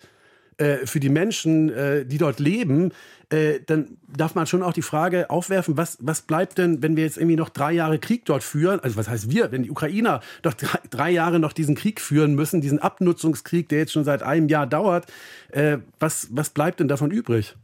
[0.58, 2.91] äh, für die Menschen, äh, die dort leben,
[3.30, 7.04] äh, dann darf man schon auch die Frage aufwerfen, was, was bleibt denn, wenn wir
[7.04, 8.80] jetzt irgendwie noch drei Jahre Krieg dort führen?
[8.80, 12.36] Also was heißt wir, wenn die Ukrainer doch drei, drei Jahre noch diesen Krieg führen
[12.36, 15.12] müssen, diesen Abnutzungskrieg, der jetzt schon seit einem Jahr dauert,
[15.52, 17.56] äh, was, was bleibt denn davon übrig?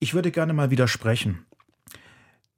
[0.00, 1.46] Ich würde gerne mal widersprechen.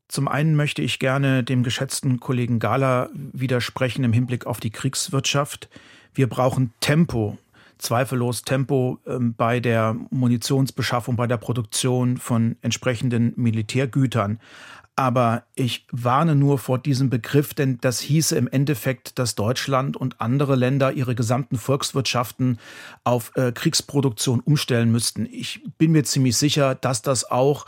[0.08, 5.68] Zum einen möchte ich gerne dem geschätzten Kollegen Gala widersprechen im Hinblick auf die Kriegswirtschaft.
[6.14, 7.38] Wir brauchen Tempo,
[7.78, 14.38] zweifellos Tempo ähm, bei der Munitionsbeschaffung, bei der Produktion von entsprechenden Militärgütern.
[14.98, 20.22] Aber ich warne nur vor diesem Begriff, denn das hieße im Endeffekt, dass Deutschland und
[20.22, 22.58] andere Länder ihre gesamten Volkswirtschaften
[23.04, 25.28] auf äh, Kriegsproduktion umstellen müssten.
[25.30, 27.66] Ich bin mir ziemlich sicher, dass das auch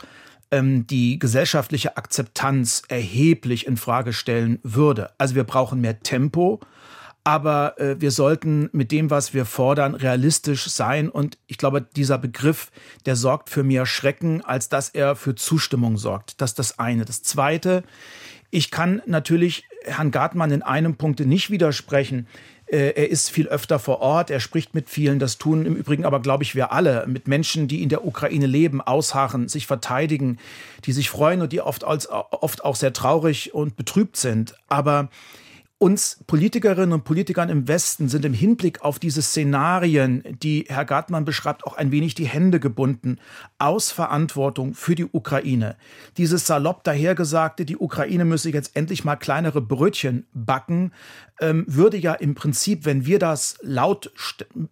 [0.49, 5.11] ähm, die gesellschaftliche Akzeptanz erheblich in Frage stellen würde.
[5.19, 6.59] Also wir brauchen mehr Tempo,
[7.29, 11.09] aber äh, wir sollten mit dem, was wir fordern, realistisch sein.
[11.09, 12.71] Und ich glaube, dieser Begriff,
[13.05, 16.41] der sorgt für mehr Schrecken, als dass er für Zustimmung sorgt.
[16.41, 17.05] Das ist das eine.
[17.05, 17.83] Das zweite,
[18.49, 22.25] ich kann natürlich Herrn Gartmann in einem Punkt nicht widersprechen.
[22.65, 26.05] Äh, Er ist viel öfter vor Ort, er spricht mit vielen, das tun im Übrigen
[26.05, 30.39] aber, glaube ich, wir alle, mit Menschen, die in der Ukraine leben, ausharren, sich verteidigen,
[30.85, 34.55] die sich freuen und die oft, als, oft auch sehr traurig und betrübt sind.
[34.67, 35.09] Aber
[35.79, 41.23] uns Politikerinnen und Politikern im Westen sind im Hinblick auf diese Szenarien, die Herr Gartmann
[41.23, 43.17] beschreibt, auch ein wenig die Hände gebunden
[43.59, 45.77] aus Verantwortung für die Ukraine.
[46.17, 50.91] Dieses salopp dahergesagte, die Ukraine müsse jetzt endlich mal kleinere Brötchen backen,
[51.39, 54.11] ähm, würde ja im Prinzip, wenn wir das laut,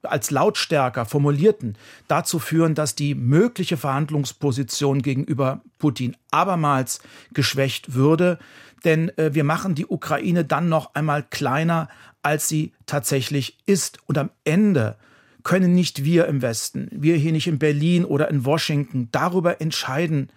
[0.04, 1.78] als lautstärker formulierten,
[2.10, 7.00] dazu führen, dass die mögliche Verhandlungsposition gegenüber Putin abermals
[7.34, 8.40] geschwächt würde.
[8.86, 11.90] Denn äh, wir machen die Ukraine dann noch einmal kleiner,
[12.22, 14.00] als sie tatsächlich ist.
[14.06, 14.98] Und am Ende
[15.44, 20.30] können nicht wir im Westen, wir hier nicht in Berlin oder in Washington darüber entscheiden,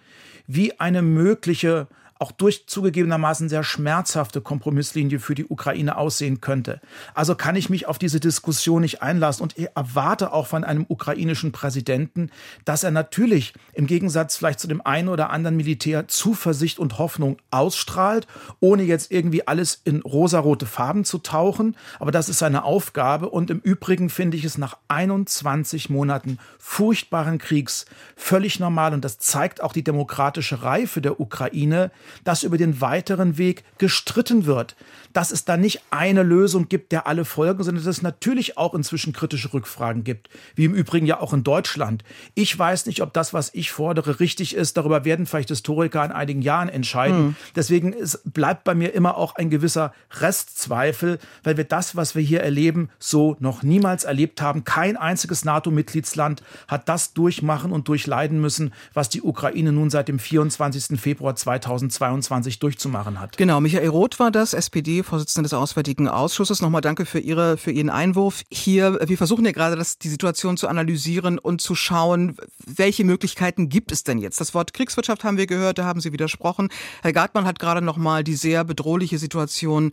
[0.47, 1.87] wie eine mögliche
[2.21, 6.79] auch durch zugegebenermaßen sehr schmerzhafte Kompromisslinie für die Ukraine aussehen könnte.
[7.15, 11.51] Also kann ich mich auf diese Diskussion nicht einlassen und erwarte auch von einem ukrainischen
[11.51, 12.29] Präsidenten,
[12.63, 17.37] dass er natürlich im Gegensatz vielleicht zu dem einen oder anderen Militär Zuversicht und Hoffnung
[17.49, 18.27] ausstrahlt,
[18.59, 21.75] ohne jetzt irgendwie alles in rosarote Farben zu tauchen.
[21.99, 27.39] Aber das ist seine Aufgabe und im Übrigen finde ich es nach 21 Monaten furchtbaren
[27.39, 31.89] Kriegs völlig normal und das zeigt auch die demokratische Reife der Ukraine,
[32.23, 34.75] dass über den weiteren Weg gestritten wird
[35.13, 38.73] dass es da nicht eine Lösung gibt, der alle folgen, sondern dass es natürlich auch
[38.73, 42.03] inzwischen kritische Rückfragen gibt, wie im Übrigen ja auch in Deutschland.
[42.33, 44.77] Ich weiß nicht, ob das, was ich fordere, richtig ist.
[44.77, 47.21] Darüber werden vielleicht Historiker in einigen Jahren entscheiden.
[47.21, 47.35] Mhm.
[47.55, 52.21] Deswegen ist, bleibt bei mir immer auch ein gewisser Restzweifel, weil wir das, was wir
[52.21, 54.63] hier erleben, so noch niemals erlebt haben.
[54.63, 60.19] Kein einziges NATO-Mitgliedsland hat das durchmachen und durchleiden müssen, was die Ukraine nun seit dem
[60.19, 60.99] 24.
[60.99, 63.37] Februar 2022 durchzumachen hat.
[63.37, 66.61] Genau, Michael Roth war das, SPD Vorsitzende des Auswärtigen Ausschusses.
[66.61, 68.99] Nochmal danke für Ihre, für Ihren Einwurf hier.
[69.05, 73.91] Wir versuchen ja gerade, das, die Situation zu analysieren und zu schauen, welche Möglichkeiten gibt
[73.91, 74.39] es denn jetzt?
[74.39, 76.69] Das Wort Kriegswirtschaft haben wir gehört, da haben Sie widersprochen.
[77.01, 79.91] Herr Gartmann hat gerade nochmal die sehr bedrohliche Situation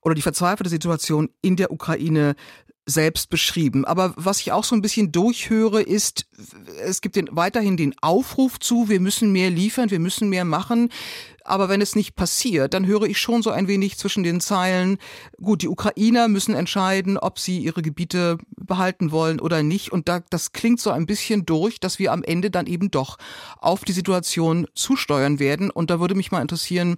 [0.00, 2.34] oder die verzweifelte Situation in der Ukraine
[2.88, 3.84] selbst beschrieben.
[3.84, 6.26] Aber was ich auch so ein bisschen durchhöre, ist,
[6.82, 10.88] es gibt den, weiterhin den Aufruf zu, wir müssen mehr liefern, wir müssen mehr machen.
[11.48, 14.98] Aber wenn es nicht passiert, dann höre ich schon so ein wenig zwischen den Zeilen,
[15.40, 19.90] gut, die Ukrainer müssen entscheiden, ob sie ihre Gebiete behalten wollen oder nicht.
[19.90, 23.18] Und da, das klingt so ein bisschen durch, dass wir am Ende dann eben doch
[23.58, 25.70] auf die Situation zusteuern werden.
[25.70, 26.96] Und da würde mich mal interessieren,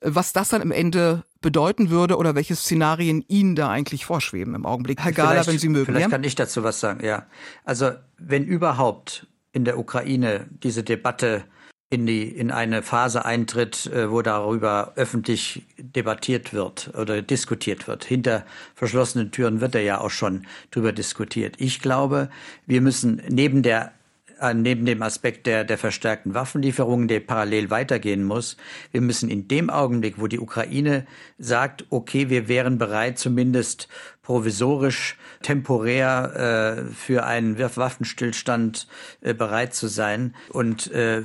[0.00, 4.66] was das dann am Ende bedeuten würde oder welche Szenarien Ihnen da eigentlich vorschweben im
[4.66, 5.00] Augenblick.
[5.00, 5.86] Herr Gala, wenn Sie mögen.
[5.86, 6.08] Vielleicht ja?
[6.08, 7.26] kann ich dazu was sagen, ja.
[7.64, 11.44] Also wenn überhaupt in der Ukraine diese Debatte
[11.92, 18.04] in die in eine Phase eintritt, äh, wo darüber öffentlich debattiert wird oder diskutiert wird.
[18.04, 21.56] Hinter verschlossenen Türen wird er ja auch schon drüber diskutiert.
[21.58, 22.30] Ich glaube,
[22.66, 23.92] wir müssen neben der
[24.40, 28.56] äh, neben dem Aspekt der, der verstärkten Waffenlieferungen, der parallel weitergehen muss,
[28.90, 31.06] wir müssen in dem Augenblick, wo die Ukraine
[31.38, 33.88] sagt, okay, wir wären bereit, zumindest
[34.22, 38.88] provisorisch, temporär äh, für einen Waffenstillstand
[39.20, 41.22] äh, bereit zu sein und äh,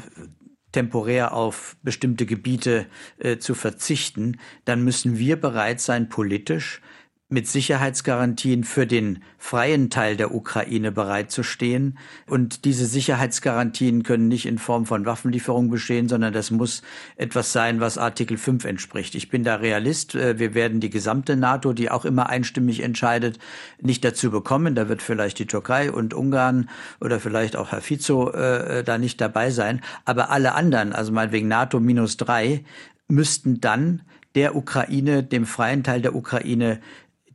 [0.71, 2.87] temporär auf bestimmte Gebiete
[3.19, 6.81] äh, zu verzichten, dann müssen wir bereit sein, politisch
[7.29, 11.97] mit Sicherheitsgarantien für den freien Teil der Ukraine bereitzustehen.
[12.25, 16.83] Und diese Sicherheitsgarantien können nicht in Form von Waffenlieferungen bestehen, sondern das muss
[17.17, 19.13] etwas sein, was Artikel 5 entspricht.
[19.13, 20.15] Ich bin da Realist.
[20.15, 23.39] Äh, wir werden die gesamte NATO, die auch immer einstimmig entscheidet,
[23.81, 24.73] nicht dazu bekommen.
[24.73, 26.69] Da wird vielleicht die Türkei und Ungarn
[27.01, 29.81] oder vielleicht auch Herr Fico äh, da nicht dabei sein.
[30.05, 32.63] Aber alle anderen, also meinetwegen NATO minus drei,
[33.09, 34.03] müssten dann
[34.35, 36.79] der Ukraine, dem freien Teil der Ukraine,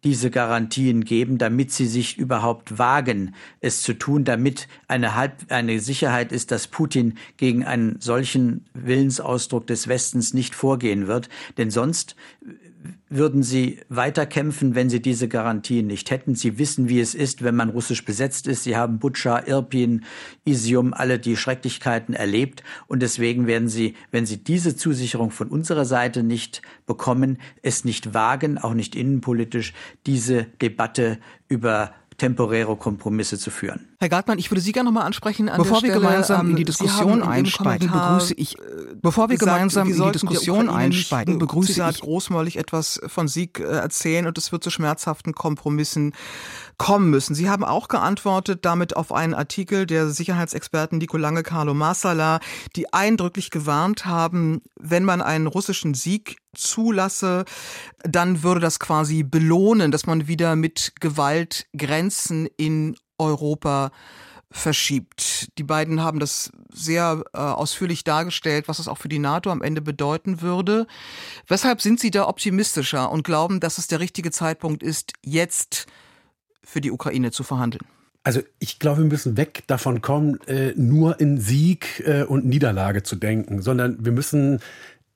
[0.05, 5.79] diese Garantien geben, damit sie sich überhaupt wagen, es zu tun, damit eine, Halb eine
[5.79, 11.29] Sicherheit ist, dass Putin gegen einen solchen Willensausdruck des Westens nicht vorgehen wird.
[11.57, 12.17] Denn sonst
[13.09, 16.35] würden sie weiterkämpfen, wenn sie diese Garantien nicht hätten.
[16.35, 18.65] Sie wissen, wie es ist, wenn man russisch besetzt ist.
[18.65, 20.05] Sie haben Butscha, Irpin,
[20.45, 22.63] Isium, alle die Schrecklichkeiten erlebt.
[22.87, 28.15] Und deswegen werden sie, wenn sie diese Zusicherung von unserer Seite nicht bekommen, es nicht
[28.15, 29.75] wagen, auch nicht innenpolitisch,
[30.07, 31.19] diese Debatte
[31.49, 33.89] über temporäre Kompromisse zu führen.
[33.99, 35.49] Herr Gartmann, ich würde Sie gerne nochmal ansprechen.
[35.49, 38.59] An bevor wir Stelle, gemeinsam in die ähm, Diskussion in einsteigen, begrüße ich.
[38.59, 38.61] Äh,
[39.01, 41.97] bevor wir gesagt, gemeinsam in die Diskussion einsteigen, begrüße ich.
[41.97, 46.15] Sie großmäulig etwas von Sieg äh, erzählen und es wird zu schmerzhaften Kompromissen
[46.79, 47.35] kommen müssen.
[47.35, 52.41] Sie haben auch geantwortet damit auf einen Artikel der Sicherheitsexperten Nico Lange, Carlo Marsala,
[52.77, 57.45] die eindrücklich gewarnt haben, wenn man einen russischen Sieg zulasse,
[58.03, 63.91] dann würde das quasi belohnen, dass man wieder mit Gewalt Grenzen in Europa
[64.53, 65.49] verschiebt.
[65.59, 69.63] Die beiden haben das sehr äh, ausführlich dargestellt, was es auch für die NATO am
[69.63, 70.87] Ende bedeuten würde.
[71.47, 75.87] Weshalb sind Sie da optimistischer und glauben, dass es der richtige Zeitpunkt ist, jetzt
[76.65, 77.85] für die Ukraine zu verhandeln?
[78.25, 83.03] Also ich glaube, wir müssen weg davon kommen, äh, nur in Sieg äh, und Niederlage
[83.03, 84.61] zu denken, sondern wir müssen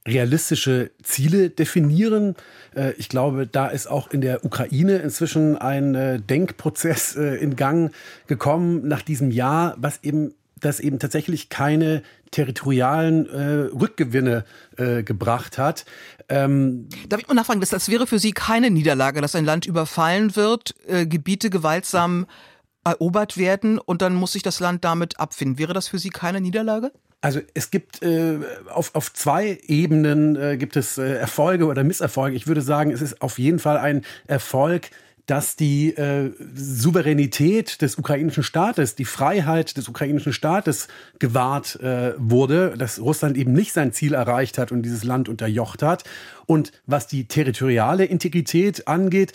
[0.07, 2.35] realistische Ziele definieren.
[2.75, 7.93] Äh, ich glaube, da ist auch in der Ukraine inzwischen ein Denkprozess in Gang
[8.27, 13.43] gekommen nach diesem Jahr, was eben das eben tatsächlich keine territorialen äh,
[13.75, 14.45] Rückgewinne
[14.77, 15.85] äh, gebracht hat.
[16.29, 19.67] Ähm Darf ich mal nachfragen, das, das wäre für Sie keine Niederlage, dass ein Land
[19.67, 22.27] überfallen wird, äh, Gebiete gewaltsam
[22.85, 25.59] erobert werden und dann muss sich das Land damit abfinden.
[25.59, 26.93] Wäre das für Sie keine Niederlage?
[27.21, 28.39] Also es gibt äh,
[28.73, 32.37] auf, auf zwei Ebenen äh, gibt es äh, Erfolge oder Misserfolge.
[32.37, 34.91] Ich würde sagen, es ist auf jeden Fall ein Erfolg,
[35.27, 42.75] dass die äh, Souveränität des ukrainischen Staates, die Freiheit des ukrainischen Staates gewahrt äh, wurde,
[42.79, 46.05] dass Russland eben nicht sein Ziel erreicht hat und dieses Land unterjocht hat.
[46.47, 49.33] Und was die territoriale Integrität angeht,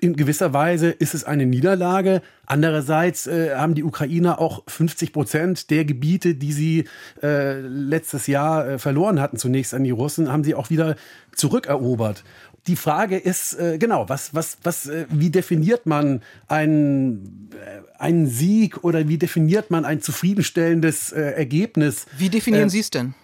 [0.00, 2.20] in gewisser Weise ist es eine Niederlage.
[2.46, 6.84] Andererseits äh, haben die Ukrainer auch 50 Prozent der Gebiete, die sie
[7.22, 10.96] äh, letztes Jahr äh, verloren hatten, zunächst an die Russen, haben sie auch wieder
[11.34, 12.24] zurückerobert.
[12.66, 18.26] Die Frage ist, äh, genau, was, was, was, äh, wie definiert man einen, äh, einen
[18.26, 22.06] Sieg oder wie definiert man ein zufriedenstellendes äh, Ergebnis?
[22.16, 23.14] Wie definieren Sie es denn?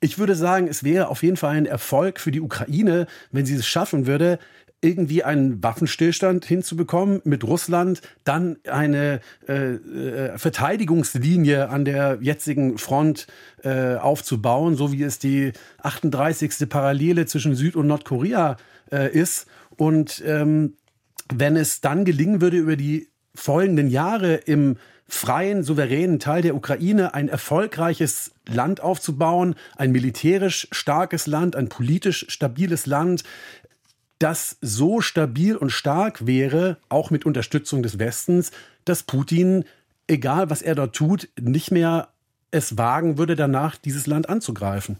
[0.00, 3.54] Ich würde sagen, es wäre auf jeden Fall ein Erfolg für die Ukraine, wenn sie
[3.54, 4.38] es schaffen würde,
[4.84, 13.26] irgendwie einen Waffenstillstand hinzubekommen mit Russland, dann eine äh, äh, Verteidigungslinie an der jetzigen Front
[13.62, 16.68] äh, aufzubauen, so wie es die 38.
[16.68, 18.58] Parallele zwischen Süd- und Nordkorea
[18.92, 19.46] äh, ist.
[19.76, 20.74] Und ähm,
[21.32, 24.76] wenn es dann gelingen würde, über die folgenden Jahre im
[25.06, 32.26] freien, souveränen Teil der Ukraine ein erfolgreiches Land aufzubauen, ein militärisch starkes Land, ein politisch
[32.28, 33.22] stabiles Land,
[34.24, 38.52] das so stabil und stark wäre, auch mit Unterstützung des Westens,
[38.86, 39.66] dass Putin,
[40.06, 42.08] egal was er dort tut, nicht mehr
[42.50, 44.96] es wagen würde, danach dieses Land anzugreifen.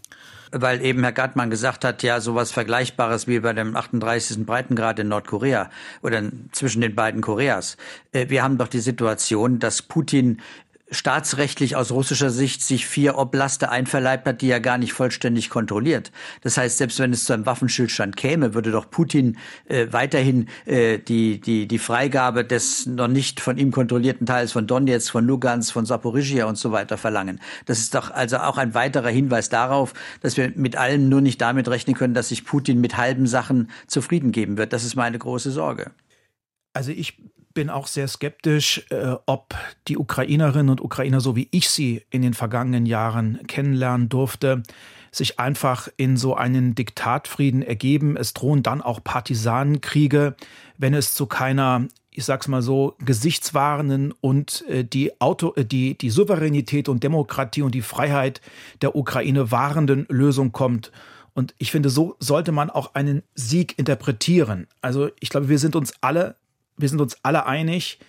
[0.51, 4.45] Weil eben Herr Gattmann gesagt hat, ja, sowas Vergleichbares wie bei dem 38.
[4.45, 5.71] Breitengrad in Nordkorea
[6.03, 6.21] oder
[6.51, 7.77] zwischen den beiden Koreas.
[8.11, 10.39] Äh, wir haben doch die Situation, dass Putin
[10.91, 16.11] staatsrechtlich aus russischer Sicht sich vier Oblaste einverleibt hat, die er gar nicht vollständig kontrolliert.
[16.41, 20.99] Das heißt, selbst wenn es zu einem Waffenstillstand käme, würde doch Putin äh, weiterhin äh,
[20.99, 25.73] die, die, die Freigabe des noch nicht von ihm kontrollierten Teils von Donetsk, von Lugansk,
[25.73, 27.41] von Saporizhia und so weiter verlangen.
[27.65, 31.41] Das ist doch also auch ein weiterer Hinweis darauf, dass wir mit allem nur nicht
[31.41, 34.71] damit rechnen können, dass sich Putin mit halben Sachen zufrieden geben wird.
[34.71, 35.91] Das ist meine große Sorge.
[36.73, 37.17] Also ich
[37.55, 39.55] bin auch sehr skeptisch, äh, ob
[39.87, 44.61] die Ukrainerinnen und Ukrainer, so wie ich sie in den vergangenen Jahren kennenlernen durfte,
[45.11, 48.17] sich einfach in so einen Diktatfrieden ergeben.
[48.17, 50.35] Es drohen dann auch Partisanenkriege,
[50.77, 51.87] wenn es zu keiner
[52.17, 57.61] ich sag's mal so, gesichtswahrenden und äh, die, Auto, äh, die, die Souveränität und Demokratie
[57.61, 58.39] und die Freiheit
[58.81, 60.93] der Ukraine wahrenden Lösung kommt.
[61.33, 64.67] Und ich finde, so sollte man auch einen Sieg interpretieren.
[64.81, 66.37] Also ich glaube, wir sind uns alle
[66.77, 67.99] wir sind uns alle einig,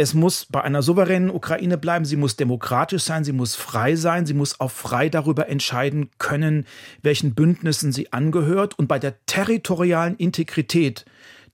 [0.00, 4.24] es muss bei einer souveränen Ukraine bleiben, sie muss demokratisch sein, sie muss frei sein,
[4.24, 6.64] sie muss auch frei darüber entscheiden können,
[7.02, 8.78] welchen Bündnissen sie angehört.
[8.78, 11.04] Und bei der territorialen Integrität,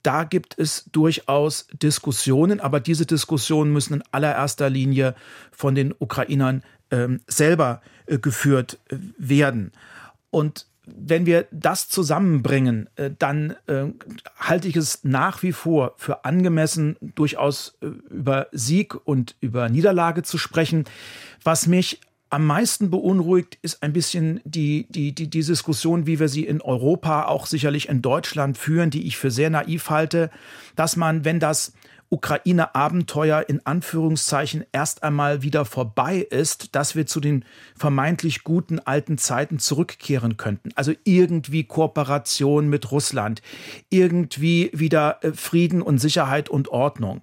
[0.04, 5.16] da gibt es durchaus Diskussionen, aber diese Diskussionen müssen in allererster Linie
[5.50, 6.62] von den Ukrainern
[6.92, 9.72] ähm, selber äh, geführt äh, werden.
[10.30, 13.86] Und wenn wir das zusammenbringen, äh, dann äh,
[14.38, 20.22] halte ich es nach wie vor für angemessen, durchaus äh, über Sieg und über Niederlage
[20.22, 20.84] zu sprechen.
[21.42, 26.28] Was mich am meisten beunruhigt, ist ein bisschen die, die, die, die Diskussion, wie wir
[26.28, 30.30] sie in Europa, auch sicherlich in Deutschland führen, die ich für sehr naiv halte,
[30.74, 31.72] dass man, wenn das
[32.10, 37.44] Ukraine-Abenteuer in Anführungszeichen erst einmal wieder vorbei ist, dass wir zu den
[37.76, 40.70] vermeintlich guten alten Zeiten zurückkehren könnten.
[40.74, 43.42] Also irgendwie Kooperation mit Russland,
[43.90, 47.22] irgendwie wieder äh, Frieden und Sicherheit und Ordnung.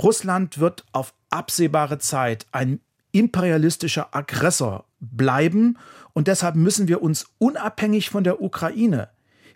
[0.00, 2.80] Russland wird auf absehbare Zeit ein
[3.12, 5.78] imperialistischer Aggressor bleiben
[6.14, 9.08] und deshalb müssen wir uns unabhängig von der Ukraine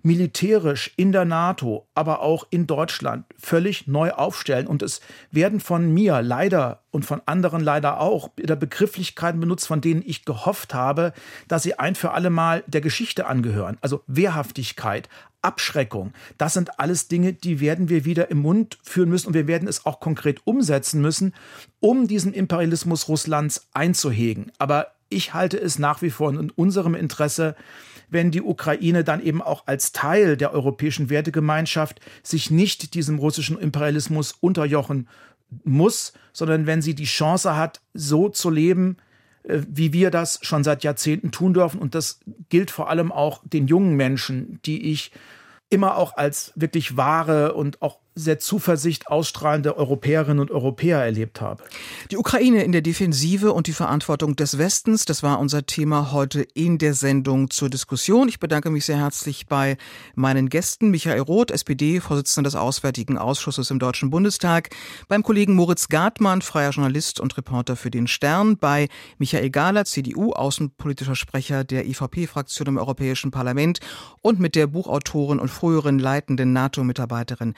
[0.03, 4.67] militärisch in der NATO, aber auch in Deutschland völlig neu aufstellen.
[4.67, 9.81] Und es werden von mir leider und von anderen leider auch wieder Begrifflichkeiten benutzt, von
[9.81, 11.13] denen ich gehofft habe,
[11.49, 13.79] dass sie ein für alle Mal der Geschichte angehören.
[13.81, 15.09] Also Wehrhaftigkeit,
[15.43, 16.13] Abschreckung.
[16.39, 19.69] Das sind alles Dinge, die werden wir wieder im Mund führen müssen und wir werden
[19.69, 21.35] es auch konkret umsetzen müssen,
[21.79, 24.51] um diesen Imperialismus Russlands einzuhegen.
[24.59, 27.57] Aber ich halte es nach wie vor in unserem Interesse,
[28.09, 33.59] wenn die Ukraine dann eben auch als Teil der europäischen Wertegemeinschaft sich nicht diesem russischen
[33.59, 35.09] Imperialismus unterjochen
[35.65, 38.97] muss, sondern wenn sie die Chance hat, so zu leben,
[39.45, 41.81] äh, wie wir das schon seit Jahrzehnten tun dürfen.
[41.81, 45.13] Und das gilt vor allem auch den jungen Menschen, die ich
[45.71, 51.63] immer auch als wirklich wahre und auch sehr Zuversicht ausstrahlende Europäerinnen und Europäer erlebt habe.
[52.11, 56.41] Die Ukraine in der Defensive und die Verantwortung des Westens, das war unser Thema heute
[56.55, 58.29] in der Sendung zur Diskussion.
[58.29, 59.77] Ich bedanke mich sehr herzlich bei
[60.15, 64.71] meinen Gästen, Michael Roth, SPD, Vorsitzender des Auswärtigen Ausschusses im Deutschen Bundestag,
[65.09, 68.89] beim Kollegen Moritz Gartmann, freier Journalist und Reporter für den Stern, bei
[69.19, 73.81] Michael Gahler, CDU, außenpolitischer Sprecher der IVP-Fraktion im Europäischen Parlament
[74.23, 77.53] und mit der Buchautorin und früheren leitenden NATO-Mitarbeiterin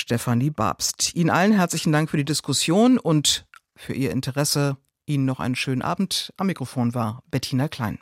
[0.00, 1.14] Stefanie Babst.
[1.14, 3.46] Ihnen allen herzlichen Dank für die Diskussion und
[3.76, 4.76] für Ihr Interesse.
[5.06, 6.32] Ihnen noch einen schönen Abend.
[6.36, 7.98] Am Mikrofon war Bettina Klein.